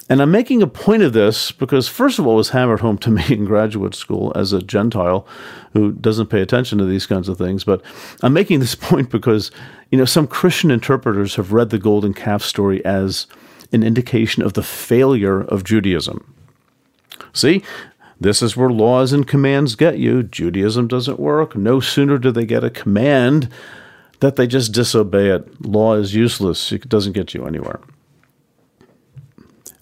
[0.09, 2.97] And I'm making a point of this because, first of all, it was hammered home
[2.99, 5.25] to me in graduate school as a Gentile
[5.73, 7.63] who doesn't pay attention to these kinds of things.
[7.63, 7.81] But
[8.21, 9.51] I'm making this point because,
[9.91, 13.27] you know, some Christian interpreters have read the golden calf story as
[13.71, 16.33] an indication of the failure of Judaism
[17.33, 17.63] See,
[18.19, 20.23] this is where laws and commands get you.
[20.23, 21.55] Judaism doesn't work.
[21.55, 23.49] No sooner do they get a command
[24.19, 25.65] that they just disobey it.
[25.65, 27.81] Law is useless, it doesn't get you anywhere.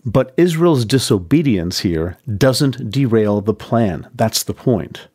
[0.03, 4.09] But Israel's disobedience here doesn't derail the plan.
[4.15, 5.07] That's the point.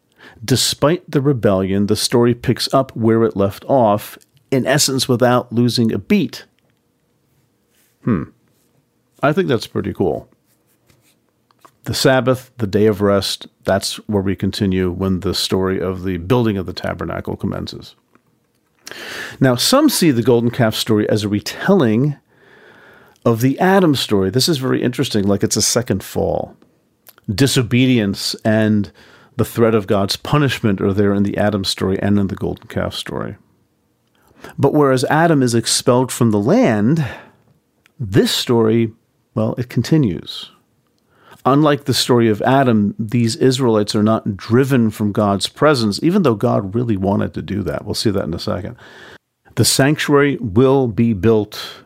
[0.45, 4.17] Despite the rebellion, the story picks up where it left off,
[4.53, 6.45] in essence, without losing a beat.
[8.05, 8.25] Hmm.
[9.23, 10.29] I think that's pretty cool.
[11.87, 16.17] The Sabbath, the day of rest, that's where we continue when the story of the
[16.17, 17.95] building of the tabernacle commences.
[19.39, 22.17] Now, some see the golden calf story as a retelling
[23.25, 24.31] of the Adam story.
[24.31, 26.57] This is very interesting, like it's a second fall.
[27.33, 28.91] Disobedience and
[29.37, 32.67] the threat of God's punishment are there in the Adam story and in the golden
[32.67, 33.37] calf story.
[34.59, 37.07] But whereas Adam is expelled from the land,
[38.01, 38.93] this story,
[39.37, 40.51] well, it continues.
[41.47, 46.35] Unlike the story of Adam, these Israelites are not driven from God's presence, even though
[46.35, 47.85] God really wanted to do that.
[47.85, 48.77] We'll see that in a second.
[49.55, 51.85] The sanctuary will be built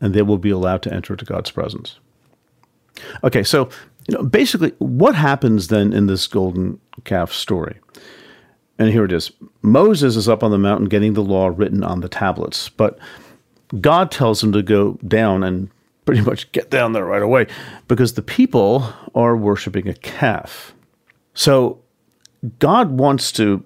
[0.00, 2.00] and they will be allowed to enter into God's presence.
[3.22, 3.68] Okay, so
[4.08, 7.78] you know, basically, what happens then in this golden calf story?
[8.78, 9.30] And here it is
[9.62, 12.98] Moses is up on the mountain getting the law written on the tablets, but
[13.80, 15.70] God tells him to go down and
[16.06, 17.46] pretty much get down there right away
[17.88, 20.74] because the people are worshiping a calf.
[21.34, 21.80] So
[22.58, 23.62] God wants to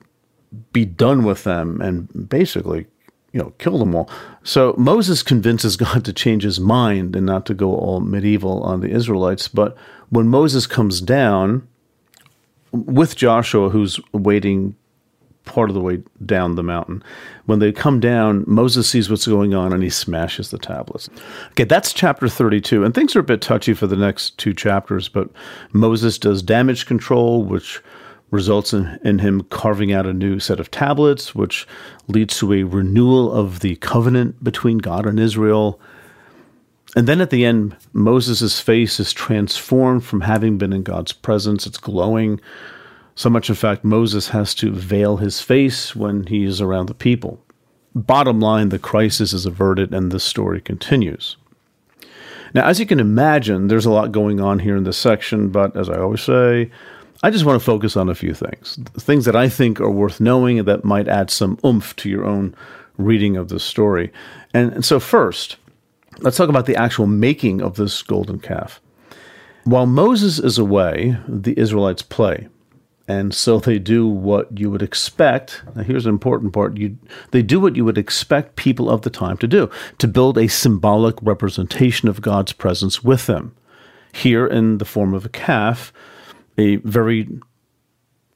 [0.72, 2.86] be done with them and basically,
[3.32, 4.10] you know, kill them all.
[4.42, 8.80] So Moses convinces God to change his mind and not to go all medieval on
[8.80, 9.46] the Israelites.
[9.46, 9.76] But
[10.08, 11.68] when Moses comes down
[12.72, 14.74] with Joshua, who's waiting
[15.44, 17.02] part of the way down the mountain.
[17.46, 21.08] When they come down, Moses sees what's going on and he smashes the tablets.
[21.52, 22.84] Okay, that's chapter 32.
[22.84, 25.30] And things are a bit touchy for the next two chapters, but
[25.72, 27.82] Moses does damage control, which
[28.30, 31.66] results in, in him carving out a new set of tablets, which
[32.06, 35.80] leads to a renewal of the covenant between God and Israel.
[36.96, 41.66] And then at the end, Moses' face is transformed from having been in God's presence.
[41.66, 42.40] It's glowing
[43.14, 46.94] so much, in fact, Moses has to veil his face when he is around the
[46.94, 47.42] people.
[47.94, 51.36] Bottom line, the crisis is averted and the story continues.
[52.54, 55.76] Now, as you can imagine, there's a lot going on here in this section, but
[55.76, 56.70] as I always say,
[57.22, 58.78] I just want to focus on a few things.
[58.98, 62.54] Things that I think are worth knowing that might add some oomph to your own
[62.96, 64.12] reading of the story.
[64.54, 65.56] And, and so, first,
[66.20, 68.80] let's talk about the actual making of this golden calf.
[69.64, 72.48] While Moses is away, the Israelites play.
[73.10, 75.64] And so they do what you would expect.
[75.74, 76.76] Now, here's an important part.
[76.76, 76.96] You,
[77.32, 79.68] they do what you would expect people of the time to do
[79.98, 83.52] to build a symbolic representation of God's presence with them.
[84.12, 85.92] Here, in the form of a calf,
[86.56, 87.28] a very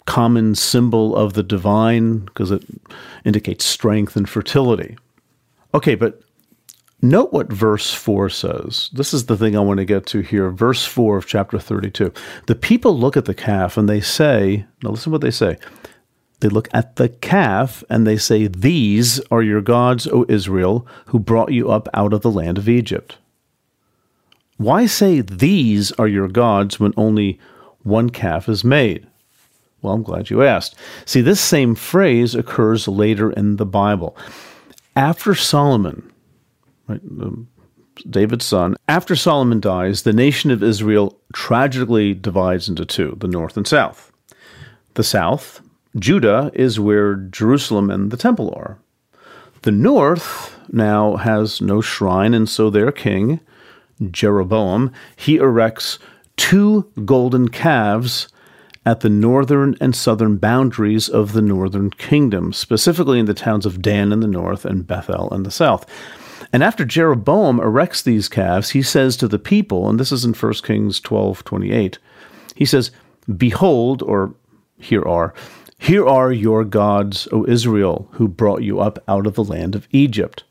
[0.06, 2.64] common symbol of the divine because it
[3.24, 4.96] indicates strength and fertility.
[5.72, 6.20] Okay, but
[7.04, 8.88] Note what verse 4 says.
[8.94, 10.48] This is the thing I want to get to here.
[10.48, 12.10] Verse 4 of chapter 32.
[12.46, 15.58] The people look at the calf and they say, now listen what they say.
[16.40, 21.18] They look at the calf and they say, These are your gods, O Israel, who
[21.18, 23.18] brought you up out of the land of Egypt.
[24.56, 27.38] Why say these are your gods when only
[27.82, 29.06] one calf is made?
[29.82, 30.74] Well, I'm glad you asked.
[31.04, 34.16] See, this same phrase occurs later in the Bible.
[34.96, 36.10] After Solomon,
[36.88, 37.48] right, um,
[38.08, 38.76] David's son.
[38.88, 44.12] After Solomon dies, the nation of Israel tragically divides into two the north and south.
[44.94, 45.60] The south,
[45.96, 48.78] Judah, is where Jerusalem and the temple are.
[49.62, 53.40] The north now has no shrine, and so their king,
[54.10, 55.98] Jeroboam, he erects
[56.36, 58.28] two golden calves
[58.86, 63.80] at the northern and southern boundaries of the northern kingdom, specifically in the towns of
[63.80, 65.86] Dan in the north and Bethel in the south.
[66.54, 70.34] And after Jeroboam erects these calves, he says to the people, and this is in
[70.34, 71.98] 1 Kings 12 28,
[72.54, 72.92] he says,
[73.36, 74.36] Behold, or
[74.78, 75.34] here are,
[75.80, 79.88] here are your gods, O Israel, who brought you up out of the land of
[79.90, 80.44] Egypt.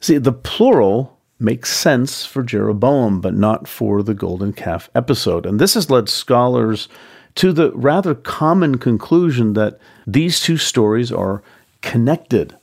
[0.00, 5.46] See, the plural makes sense for Jeroboam, but not for the golden calf episode.
[5.46, 6.88] And this has led scholars
[7.36, 11.44] to the rather common conclusion that these two stories are
[11.80, 12.56] connected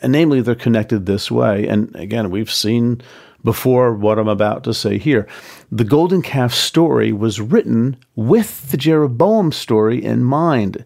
[0.00, 1.66] and namely, they're connected this way.
[1.66, 3.02] And again, we've seen
[3.44, 5.26] before what I'm about to say here.
[5.70, 10.84] The golden calf story was written with the Jeroboam story in mind.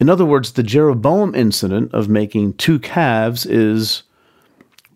[0.00, 4.04] In other words, the Jeroboam incident of making two calves is,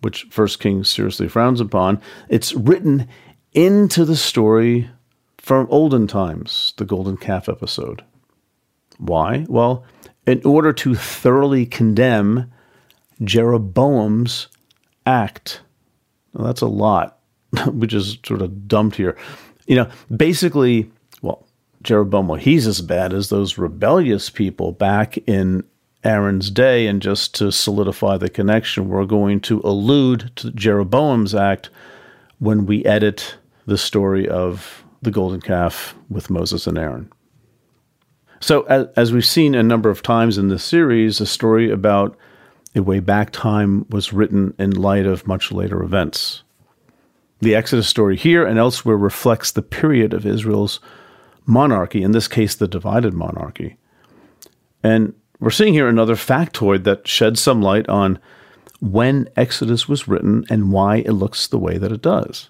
[0.00, 3.08] which First Kings seriously frowns upon, it's written
[3.52, 4.88] into the story
[5.38, 8.04] from olden times, the golden calf episode.
[8.98, 9.44] Why?
[9.48, 9.84] Well,
[10.24, 12.51] in order to thoroughly condemn
[13.24, 14.48] Jeroboam's
[15.06, 15.60] act.
[16.32, 17.18] Well, that's a lot,
[17.66, 19.16] which is sort of dumped here.
[19.66, 20.90] You know, basically,
[21.22, 21.46] well,
[21.82, 25.64] Jeroboam, well, he's as bad as those rebellious people back in
[26.04, 26.86] Aaron's day.
[26.86, 31.70] And just to solidify the connection, we're going to allude to Jeroboam's act
[32.38, 37.12] when we edit the story of the golden calf with Moses and Aaron.
[38.40, 42.16] So, as, as, we've seen a number of times in this series, a story about
[42.74, 46.42] a way back time was written in light of much later events.
[47.40, 50.80] The Exodus story here and elsewhere reflects the period of Israel's
[51.44, 53.76] monarchy, in this case, the divided monarchy.
[54.82, 58.18] And we're seeing here another factoid that sheds some light on
[58.80, 62.48] when Exodus was written and why it looks the way that it does.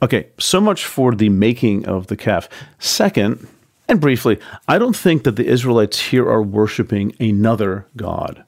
[0.00, 2.48] Okay, so much for the making of the calf.
[2.78, 3.46] Second,
[3.88, 8.44] and briefly, I don't think that the Israelites here are worshiping another God,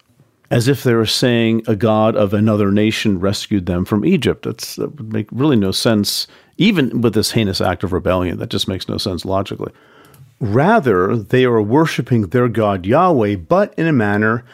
[0.50, 4.44] as if they were saying a God of another nation rescued them from Egypt.
[4.44, 6.26] That's, that would make really no sense,
[6.56, 8.38] even with this heinous act of rebellion.
[8.38, 9.72] That just makes no sense logically.
[10.40, 14.44] Rather, they are worshiping their God Yahweh, but in a manner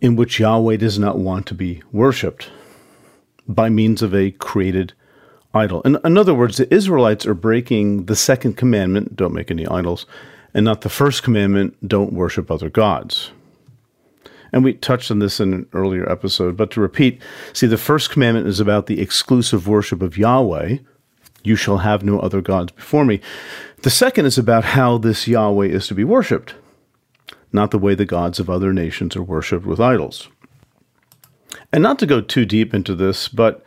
[0.00, 2.50] in which Yahweh does not want to be worshiped
[3.48, 4.92] by means of a created
[5.54, 5.80] idol.
[5.82, 10.04] In, in other words, the Israelites are breaking the second commandment, don't make any idols,
[10.52, 13.30] and not the first commandment, don't worship other gods.
[14.54, 17.20] And we touched on this in an earlier episode, but to repeat,
[17.52, 20.76] see, the first commandment is about the exclusive worship of Yahweh.
[21.42, 23.20] You shall have no other gods before me.
[23.82, 26.54] The second is about how this Yahweh is to be worshiped,
[27.52, 30.28] not the way the gods of other nations are worshiped with idols.
[31.72, 33.64] And not to go too deep into this, but,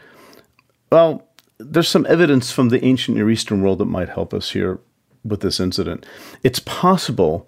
[0.90, 1.28] well,
[1.58, 4.80] there's some evidence from the ancient Near Eastern world that might help us here
[5.26, 6.06] with this incident.
[6.44, 7.46] It's possible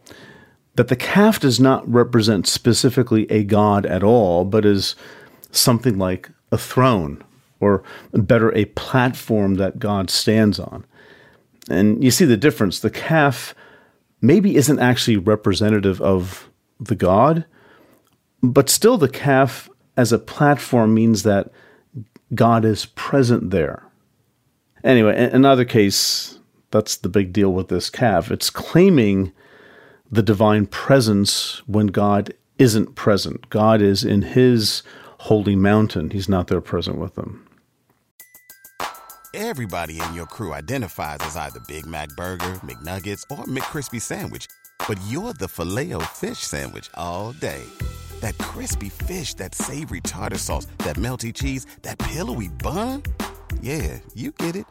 [0.76, 4.96] that the calf does not represent specifically a god at all, but is
[5.52, 7.24] something like a throne,
[7.60, 10.86] or better, a platform that God stands on.
[11.70, 12.80] And you see the difference.
[12.80, 13.54] The calf
[14.22, 16.50] maybe isn't actually representative of
[16.80, 17.46] the god,
[18.42, 21.52] but still the calf as a platform means that
[22.34, 23.86] God is present there.
[24.84, 26.40] Anyway, in another case,
[26.72, 28.32] that's the big deal with this calf.
[28.32, 29.34] It's claiming
[30.12, 33.50] the divine presence when God isn't present.
[33.50, 34.84] God is in his
[35.20, 37.46] holy mountain, he's not there present with them.
[39.34, 44.48] Everybody in your crew identifies as either Big Mac Burger, McNuggets, or McCrispy Sandwich,
[44.88, 47.64] but you're the filet fish Sandwich all day.
[48.22, 53.04] That crispy fish, that savory tartar sauce, that melty cheese, that pillowy bun.
[53.62, 54.66] Yeah, you get it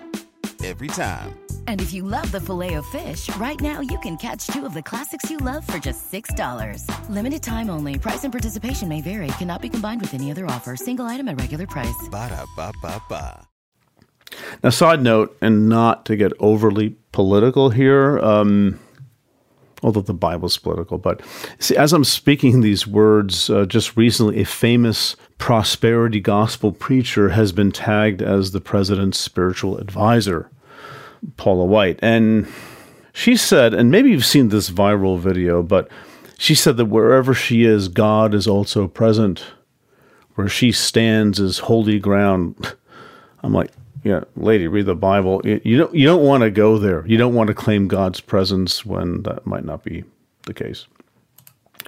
[0.65, 1.39] every time.
[1.67, 4.75] And if you love the filet of fish, right now you can catch two of
[4.75, 6.83] the classics you love for just $6.
[7.11, 7.99] Limited time only.
[7.99, 9.29] Price and participation may vary.
[9.39, 10.75] Cannot be combined with any other offer.
[10.77, 12.09] Single item at regular price.
[12.11, 13.49] Ba da ba ba ba.
[14.63, 18.79] Now, side note, and not to get overly political here, um,
[19.83, 20.99] although the Bible's political.
[20.99, 21.23] But
[21.59, 27.53] see, as I'm speaking these words, uh, just recently, a famous prosperity gospel preacher has
[27.53, 30.51] been tagged as the president's spiritual advisor,
[31.37, 31.99] Paula White.
[32.03, 32.47] And
[33.13, 35.89] she said, and maybe you've seen this viral video, but
[36.39, 39.45] she said that wherever she is, God is also present.
[40.35, 42.77] Where she stands is holy ground.
[43.43, 43.73] I'm like,
[44.05, 45.41] yeah, lady, read the Bible.
[45.45, 47.05] You don't you don't want to go there.
[47.07, 50.05] You don't want to claim God's presence when that might not be
[50.45, 50.87] the case.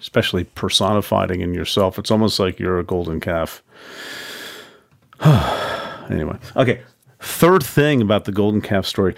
[0.01, 1.99] Especially personifying in yourself.
[1.99, 3.63] It's almost like you're a golden calf.
[6.11, 6.83] anyway, okay.
[7.21, 9.15] Third thing about the golden calf story.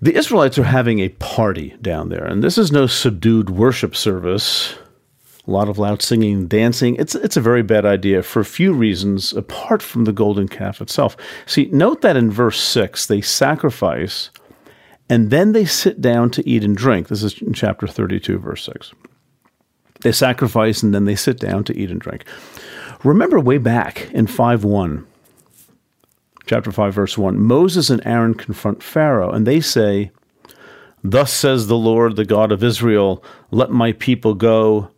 [0.00, 4.76] The Israelites are having a party down there, and this is no subdued worship service
[5.46, 6.94] a lot of loud singing and dancing.
[6.96, 10.80] It's, it's a very bad idea for a few reasons apart from the golden calf
[10.80, 11.16] itself.
[11.46, 14.30] See, note that in verse 6, they sacrifice
[15.08, 17.08] and then they sit down to eat and drink.
[17.08, 18.92] This is in chapter 32, verse 6.
[20.02, 22.24] They sacrifice and then they sit down to eat and drink.
[23.04, 25.06] Remember way back in 5 1,
[26.46, 30.10] chapter 5, verse 1, Moses and Aaron confront Pharaoh and they say,
[31.04, 34.90] Thus says the Lord, the God of Israel, let my people go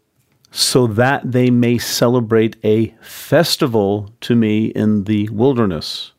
[0.50, 6.12] so that they may celebrate a festival to me in the wilderness.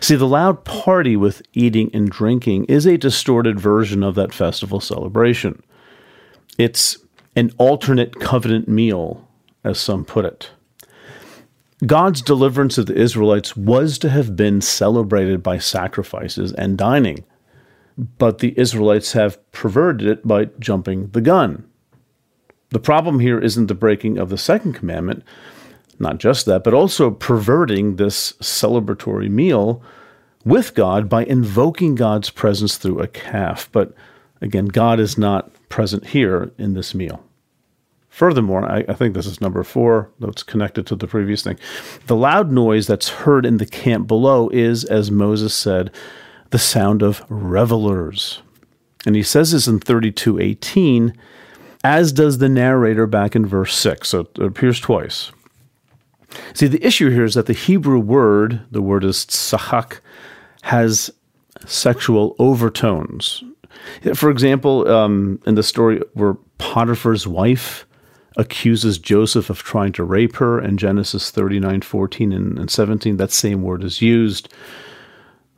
[0.00, 4.80] See, the loud party with eating and drinking is a distorted version of that festival
[4.80, 5.62] celebration.
[6.58, 6.98] It's
[7.40, 9.26] an alternate covenant meal,
[9.64, 10.50] as some put it.
[11.86, 17.24] God's deliverance of the Israelites was to have been celebrated by sacrifices and dining.
[18.18, 21.66] but the Israelites have perverted it by jumping the gun.
[22.70, 25.24] The problem here isn't the breaking of the second commandment,
[25.98, 29.82] not just that, but also perverting this celebratory meal
[30.44, 33.68] with God by invoking God's presence through a calf.
[33.72, 33.92] But
[34.40, 37.22] again, God is not present here in this meal.
[38.10, 41.58] Furthermore, I, I, think this is number four, that's connected to the previous thing.
[42.06, 45.92] The loud noise that's heard in the camp below is, as Moses said,
[46.50, 48.42] the sound of revelers.
[49.06, 51.14] And he says this in 32:18,
[51.84, 54.08] as does the narrator back in verse 6.
[54.08, 55.30] So it appears twice.
[56.52, 60.00] See, the issue here is that the Hebrew word, the word is tsahak,
[60.62, 61.10] has
[61.64, 63.42] sexual overtones.
[64.14, 67.86] For example, um, in the story where Potiphar's wife
[68.36, 73.32] accuses Joseph of trying to rape her in Genesis 39, 14, and, and 17, that
[73.32, 74.52] same word is used.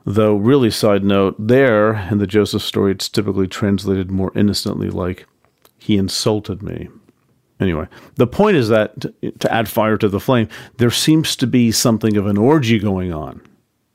[0.05, 5.25] Though, really, side note, there in the Joseph story, it's typically translated more innocently like,
[5.77, 6.89] he insulted me.
[7.59, 11.47] Anyway, the point is that to, to add fire to the flame, there seems to
[11.47, 13.41] be something of an orgy going on.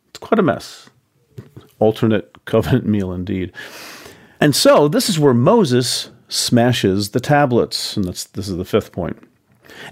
[0.08, 0.88] It's quite a mess.
[1.78, 3.52] Alternate covenant meal indeed.
[4.40, 7.96] And so, this is where Moses smashes the tablets.
[7.96, 9.18] And that's, this is the fifth point.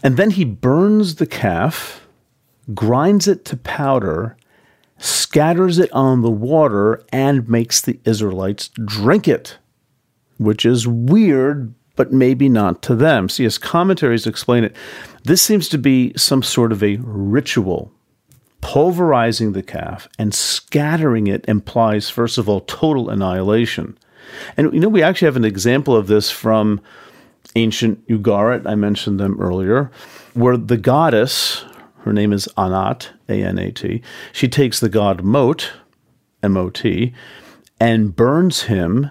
[0.02, 2.06] And then he burns the calf,
[2.74, 4.36] grinds it to powder,
[4.98, 9.58] scatters it on the water, and makes the Israelites drink it,
[10.38, 13.28] which is weird, but maybe not to them.
[13.28, 14.76] See, as commentaries explain it,
[15.24, 17.92] this seems to be some sort of a ritual.
[18.60, 23.96] Pulverizing the calf and scattering it implies, first of all, total annihilation.
[24.56, 26.80] And you know, we actually have an example of this from
[27.54, 28.66] ancient Ugarit.
[28.66, 29.90] I mentioned them earlier,
[30.34, 31.64] where the goddess,
[32.00, 35.72] her name is Anat, A N A T, she takes the god Mot,
[36.42, 37.14] M O T,
[37.80, 39.10] and burns him,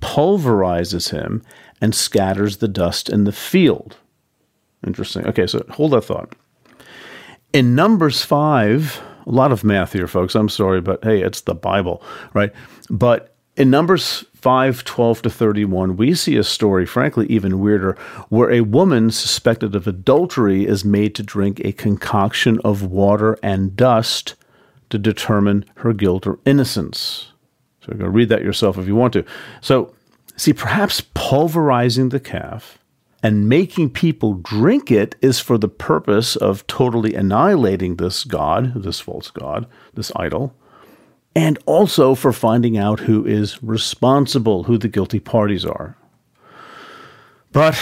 [0.00, 1.42] pulverizes him,
[1.80, 3.96] and scatters the dust in the field.
[4.86, 5.26] Interesting.
[5.26, 6.34] Okay, so hold that thought.
[7.52, 10.34] In Numbers 5, a lot of math here, folks.
[10.34, 12.52] I'm sorry, but hey, it's the Bible, right?
[12.88, 17.92] But in Numbers 5 12 to 31, we see a story, frankly, even weirder,
[18.30, 23.76] where a woman suspected of adultery is made to drink a concoction of water and
[23.76, 24.34] dust
[24.88, 27.32] to determine her guilt or innocence.
[27.84, 29.24] So to read that yourself if you want to.
[29.60, 29.94] So,
[30.36, 32.78] see, perhaps pulverizing the calf
[33.22, 39.00] and making people drink it is for the purpose of totally annihilating this god, this
[39.00, 40.54] false god, this idol
[41.34, 45.96] and also for finding out who is responsible, who the guilty parties are.
[47.52, 47.80] But,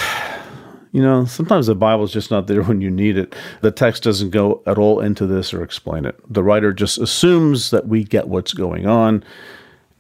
[0.92, 3.34] you know, sometimes the Bible is just not there when you need it.
[3.60, 6.18] The text doesn't go at all into this or explain it.
[6.32, 9.24] The writer just assumes that we get what's going on.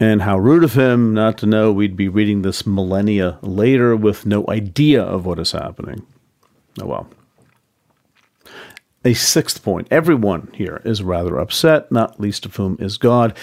[0.00, 4.26] And how rude of him not to know we'd be reading this millennia later with
[4.26, 6.06] no idea of what is happening.
[6.80, 7.10] Oh well.
[9.04, 13.36] A sixth point everyone here is rather upset, not least of whom is God.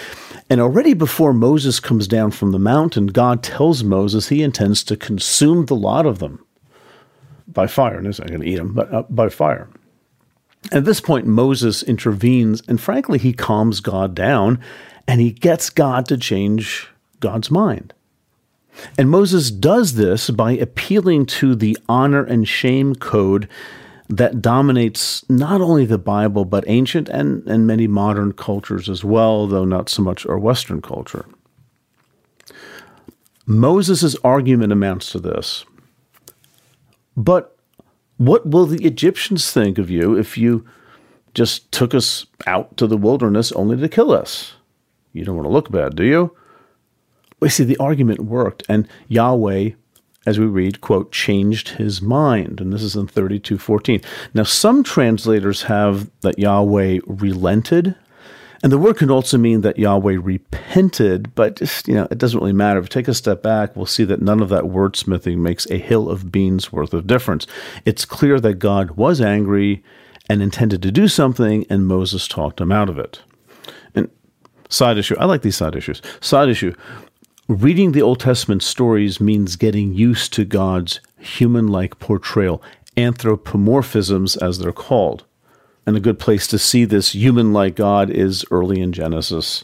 [0.50, 4.96] And already before Moses comes down from the mountain, God tells Moses he intends to
[4.96, 6.44] consume the lot of them
[7.48, 7.96] by fire.
[7.96, 9.68] And he's not going to eat them, but uh, by fire.
[10.72, 14.60] At this point, Moses intervenes, and frankly, he calms God down
[15.08, 16.88] and he gets God to change
[17.20, 17.94] God's mind.
[18.98, 23.48] And Moses does this by appealing to the honor and shame code
[24.08, 29.46] that dominates not only the Bible, but ancient and, and many modern cultures as well,
[29.46, 31.26] though not so much our Western culture.
[33.46, 35.64] Moses' argument amounts to this.
[37.16, 37.56] But
[38.16, 40.66] what will the Egyptians think of you if you
[41.34, 44.54] just took us out to the wilderness only to kill us?
[45.12, 46.36] You don't want to look bad, do you?
[47.40, 49.70] We see the argument worked, and Yahweh
[50.26, 52.60] as we read, quote, changed his mind.
[52.60, 54.02] And this is in 32:14.
[54.34, 57.94] Now, some translators have that Yahweh relented.
[58.62, 62.40] And the word can also mean that Yahweh repented, but just, you know, it doesn't
[62.40, 62.80] really matter.
[62.80, 65.76] If we take a step back, we'll see that none of that wordsmithing makes a
[65.78, 67.46] hill of beans worth of difference.
[67.84, 69.84] It's clear that God was angry
[70.28, 73.20] and intended to do something, and Moses talked him out of it.
[73.94, 74.08] And
[74.70, 76.00] side issue, I like these side issues.
[76.20, 76.74] Side issue,
[77.48, 82.60] Reading the Old Testament stories means getting used to God's human like portrayal,
[82.96, 85.24] anthropomorphisms as they're called.
[85.86, 89.62] And a good place to see this human like God is early in Genesis.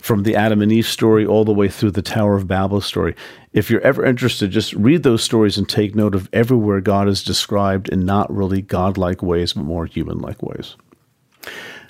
[0.00, 3.16] From the Adam and Eve story all the way through the Tower of Babel story.
[3.52, 7.24] If you're ever interested, just read those stories and take note of everywhere God is
[7.24, 10.76] described in not really godlike ways, but more human like ways.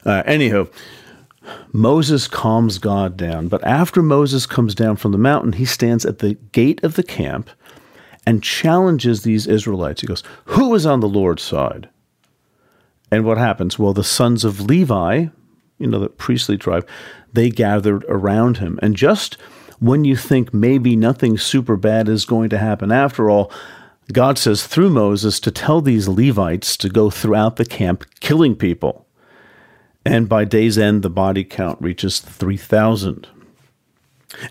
[0.06, 0.22] Uh,
[1.72, 3.48] Moses calms God down.
[3.48, 7.02] But after Moses comes down from the mountain, he stands at the gate of the
[7.02, 7.50] camp
[8.26, 10.00] and challenges these Israelites.
[10.00, 11.88] He goes, Who is on the Lord's side?
[13.10, 13.78] And what happens?
[13.78, 15.26] Well, the sons of Levi,
[15.78, 16.86] you know, the priestly tribe,
[17.32, 18.78] they gathered around him.
[18.82, 19.34] And just
[19.80, 23.50] when you think maybe nothing super bad is going to happen after all,
[24.12, 29.06] God says through Moses to tell these Levites to go throughout the camp killing people.
[30.04, 33.28] And by day's end, the body count reaches 3,000.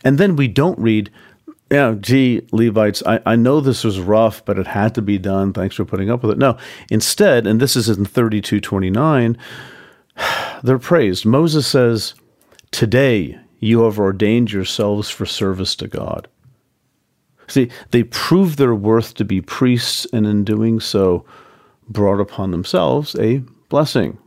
[0.04, 1.10] And then we don't read,
[1.72, 5.54] yeah, gee, Levites, I, I know this was rough, but it had to be done.
[5.54, 6.38] Thanks for putting up with it.
[6.38, 6.58] No,
[6.92, 9.38] instead, and this is in 3229,
[10.64, 11.26] they're praised.
[11.26, 12.14] Moses says,
[12.72, 16.28] Today you have ordained yourselves for service to God.
[17.48, 21.26] See, they proved their worth to be priests, and in doing so,
[21.88, 23.40] brought upon themselves a
[23.70, 24.20] blessing.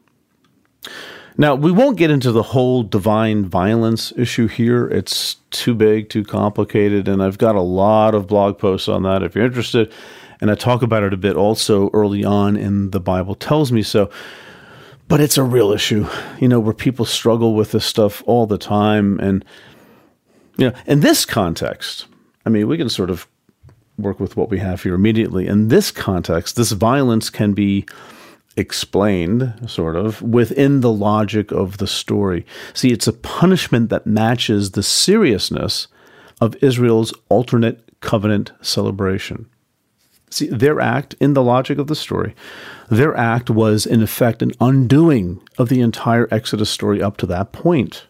[1.39, 4.87] Now, we won't get into the whole divine violence issue here.
[4.89, 9.22] It's too big, too complicated, and I've got a lot of blog posts on that
[9.22, 9.91] if you're interested.
[10.41, 13.83] And I talk about it a bit also early on in The Bible Tells Me
[13.83, 14.11] So.
[15.09, 16.07] But it's a real issue,
[16.39, 19.20] you know, where people struggle with this stuff all the time.
[19.20, 19.45] And,
[20.57, 22.07] you know, in this context,
[22.45, 23.26] I mean, we can sort of
[23.99, 25.47] work with what we have here immediately.
[25.47, 27.87] In this context, this violence can be
[28.57, 32.45] explained, sort of, within the logic of the story.
[32.75, 35.89] See, it's a punishment that matches the seriousness
[36.41, 39.47] of Israel's alternate covenant celebration.
[40.29, 42.35] See, their act, in the logic of the story,
[42.91, 47.53] their act was, in effect, an undoing of the entire Exodus story up to that
[47.53, 48.07] point.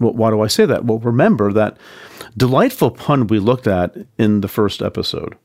[0.00, 0.84] Well, why do I say that?
[0.84, 1.76] Well, remember that
[2.36, 5.36] delightful pun we looked at in the first episode.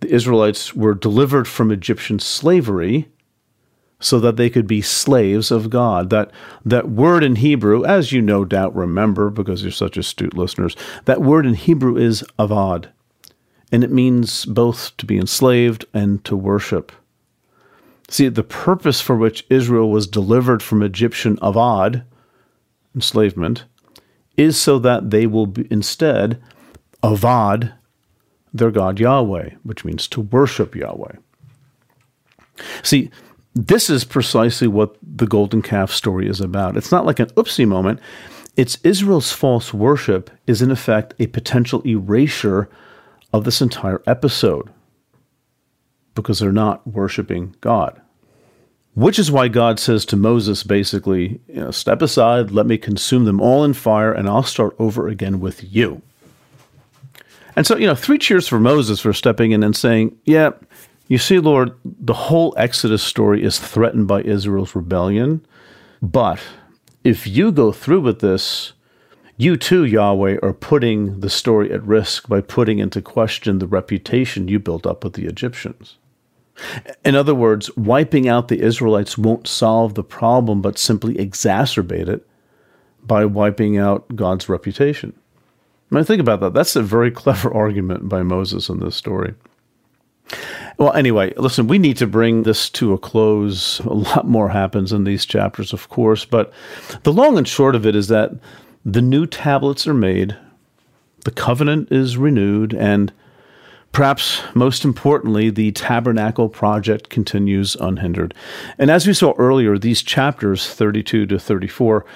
[0.00, 3.08] The Israelites were delivered from Egyptian slavery
[4.00, 6.10] so that they could be slaves of God.
[6.10, 6.30] That
[6.64, 10.74] that word in Hebrew, as you no doubt remember because you're such astute listeners,
[11.04, 12.86] that word in Hebrew is avad,
[13.70, 16.92] and it means both to be enslaved and to worship.
[18.08, 22.04] See, the purpose for which Israel was delivered from Egyptian avad,
[22.94, 23.64] enslavement,
[24.36, 26.42] is so that they will be instead
[27.02, 27.74] avad
[28.52, 31.16] their God Yahweh, which means to worship Yahweh.
[32.82, 33.10] See,
[33.54, 36.76] this is precisely what the golden calf story is about.
[36.76, 38.00] It's not like an oopsie moment.
[38.56, 42.68] It's Israel's false worship is in effect a potential erasure
[43.32, 44.70] of this entire episode
[46.14, 48.00] because they're not worshiping God.
[48.94, 53.24] Which is why God says to Moses basically, you know, step aside, let me consume
[53.24, 56.02] them all in fire, and I'll start over again with you.
[57.56, 60.50] And so, you know, three cheers for Moses for stepping in and saying, yeah,
[61.08, 65.44] you see, Lord, the whole Exodus story is threatened by Israel's rebellion.
[66.00, 66.40] But
[67.02, 68.72] if you go through with this,
[69.36, 74.48] you too, Yahweh, are putting the story at risk by putting into question the reputation
[74.48, 75.96] you built up with the Egyptians.
[77.04, 82.26] In other words, wiping out the Israelites won't solve the problem, but simply exacerbate it
[83.02, 85.14] by wiping out God's reputation.
[85.90, 86.54] I mean, think about that.
[86.54, 89.34] That's a very clever argument by Moses in this story.
[90.78, 93.80] Well, anyway, listen, we need to bring this to a close.
[93.80, 96.52] A lot more happens in these chapters, of course, but
[97.02, 98.30] the long and short of it is that
[98.84, 100.36] the new tablets are made,
[101.24, 103.12] the covenant is renewed, and
[103.92, 108.32] perhaps most importantly, the tabernacle project continues unhindered.
[108.78, 112.06] And as we saw earlier, these chapters 32 to 34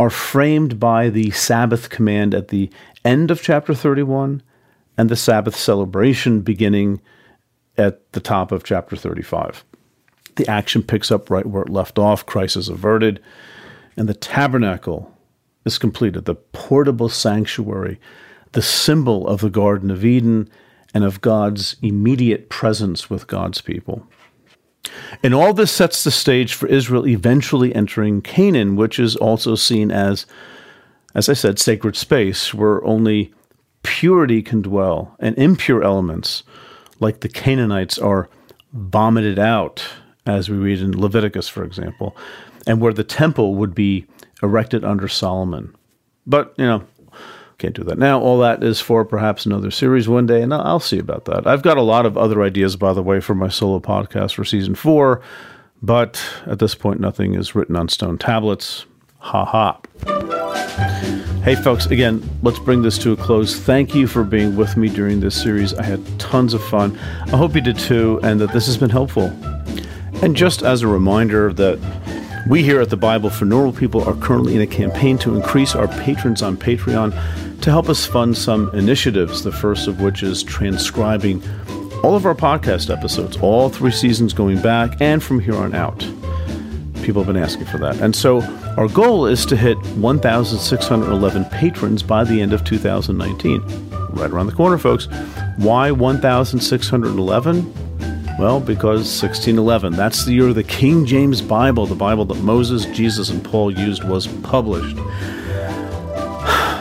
[0.00, 2.70] are framed by the Sabbath command at the
[3.04, 4.42] end of chapter 31
[4.96, 7.02] and the Sabbath celebration beginning
[7.76, 9.62] at the top of chapter 35.
[10.36, 12.24] The action picks up right where it left off.
[12.24, 13.20] Crisis averted,
[13.94, 15.14] and the tabernacle
[15.66, 16.24] is completed.
[16.24, 18.00] The portable sanctuary,
[18.52, 20.48] the symbol of the Garden of Eden
[20.94, 24.06] and of God's immediate presence with God's people.
[25.22, 29.90] And all this sets the stage for Israel eventually entering Canaan, which is also seen
[29.90, 30.26] as,
[31.14, 33.32] as I said, sacred space where only
[33.82, 36.42] purity can dwell and impure elements
[37.00, 38.28] like the Canaanites, are
[38.72, 39.84] vomited out,
[40.26, 42.16] as we read in Leviticus, for example,
[42.66, 44.06] and where the temple would be
[44.42, 45.74] erected under Solomon.
[46.26, 46.84] But, you know,
[47.60, 48.18] can't do that now.
[48.20, 51.46] All that is for perhaps another series one day, and I'll see about that.
[51.46, 54.44] I've got a lot of other ideas, by the way, for my solo podcast for
[54.44, 55.20] season four,
[55.82, 58.86] but at this point, nothing is written on stone tablets.
[59.18, 59.78] Ha ha.
[61.44, 63.58] Hey, folks, again, let's bring this to a close.
[63.58, 65.74] Thank you for being with me during this series.
[65.74, 66.98] I had tons of fun.
[67.26, 69.26] I hope you did too, and that this has been helpful.
[70.22, 71.78] And just as a reminder that
[72.48, 75.74] We here at the Bible for Normal People are currently in a campaign to increase
[75.74, 77.12] our patrons on Patreon
[77.62, 81.42] to help us fund some initiatives, the first of which is transcribing
[82.02, 85.98] all of our podcast episodes, all three seasons going back and from here on out.
[87.02, 88.00] People have been asking for that.
[88.00, 88.40] And so
[88.76, 93.62] our goal is to hit 1,611 patrons by the end of 2019.
[94.10, 95.06] Right around the corner, folks.
[95.56, 97.74] Why 1,611?
[98.38, 103.28] Well, because 1611, that's the year the King James Bible, the Bible that Moses, Jesus,
[103.28, 104.96] and Paul used, was published.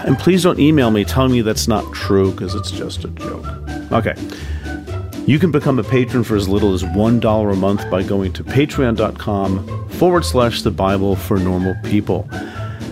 [0.09, 3.45] And please don't email me telling me that's not true because it's just a joke.
[3.91, 4.15] Okay.
[5.27, 8.43] You can become a patron for as little as $1 a month by going to
[8.43, 12.27] patreon.com forward slash the Bible for normal people.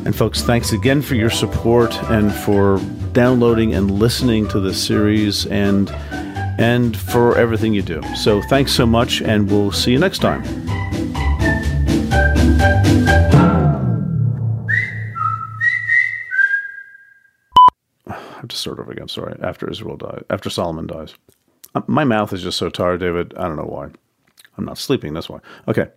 [0.06, 2.80] And folks, thanks again for your support and for
[3.14, 5.90] downloading and listening to this series and
[6.60, 8.00] and for everything you do.
[8.16, 10.77] So thanks so much and we'll see you next time.
[18.58, 19.08] Start over again.
[19.08, 19.38] Sorry.
[19.42, 21.16] After Israel dies, after Solomon dies.
[21.76, 23.34] Uh, my mouth is just so tired, David.
[23.38, 23.90] I don't know why.
[24.58, 25.14] I'm not sleeping.
[25.14, 25.40] That's why.
[25.68, 25.88] Okay.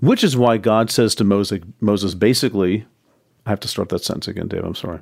[0.00, 2.86] Which is why God says to Moses, Moses basically,
[3.46, 4.64] I have to start that sentence again, Dave.
[4.64, 5.00] I'm sorry.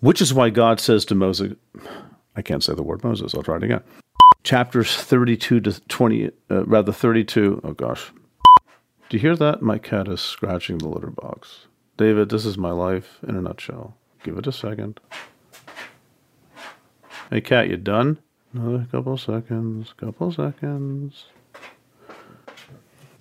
[0.00, 1.54] Which is why God says to Moses,
[2.36, 3.34] I can't say the word Moses.
[3.34, 3.82] I'll try it again.
[4.42, 7.60] Chapters 32 to 20, uh, rather 32.
[7.64, 8.12] Oh gosh.
[9.08, 9.62] Do you hear that?
[9.62, 11.66] My cat is scratching the litter box.
[11.96, 13.96] David, this is my life in a nutshell.
[14.22, 15.00] Give it a second.
[17.34, 18.18] Hey, cat, you done?
[18.52, 19.92] Another couple seconds.
[19.96, 21.24] Couple seconds.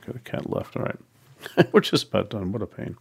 [0.05, 0.77] Got a cat left.
[0.77, 0.99] All right.
[1.73, 2.51] We're just about done.
[2.51, 2.95] What a pain.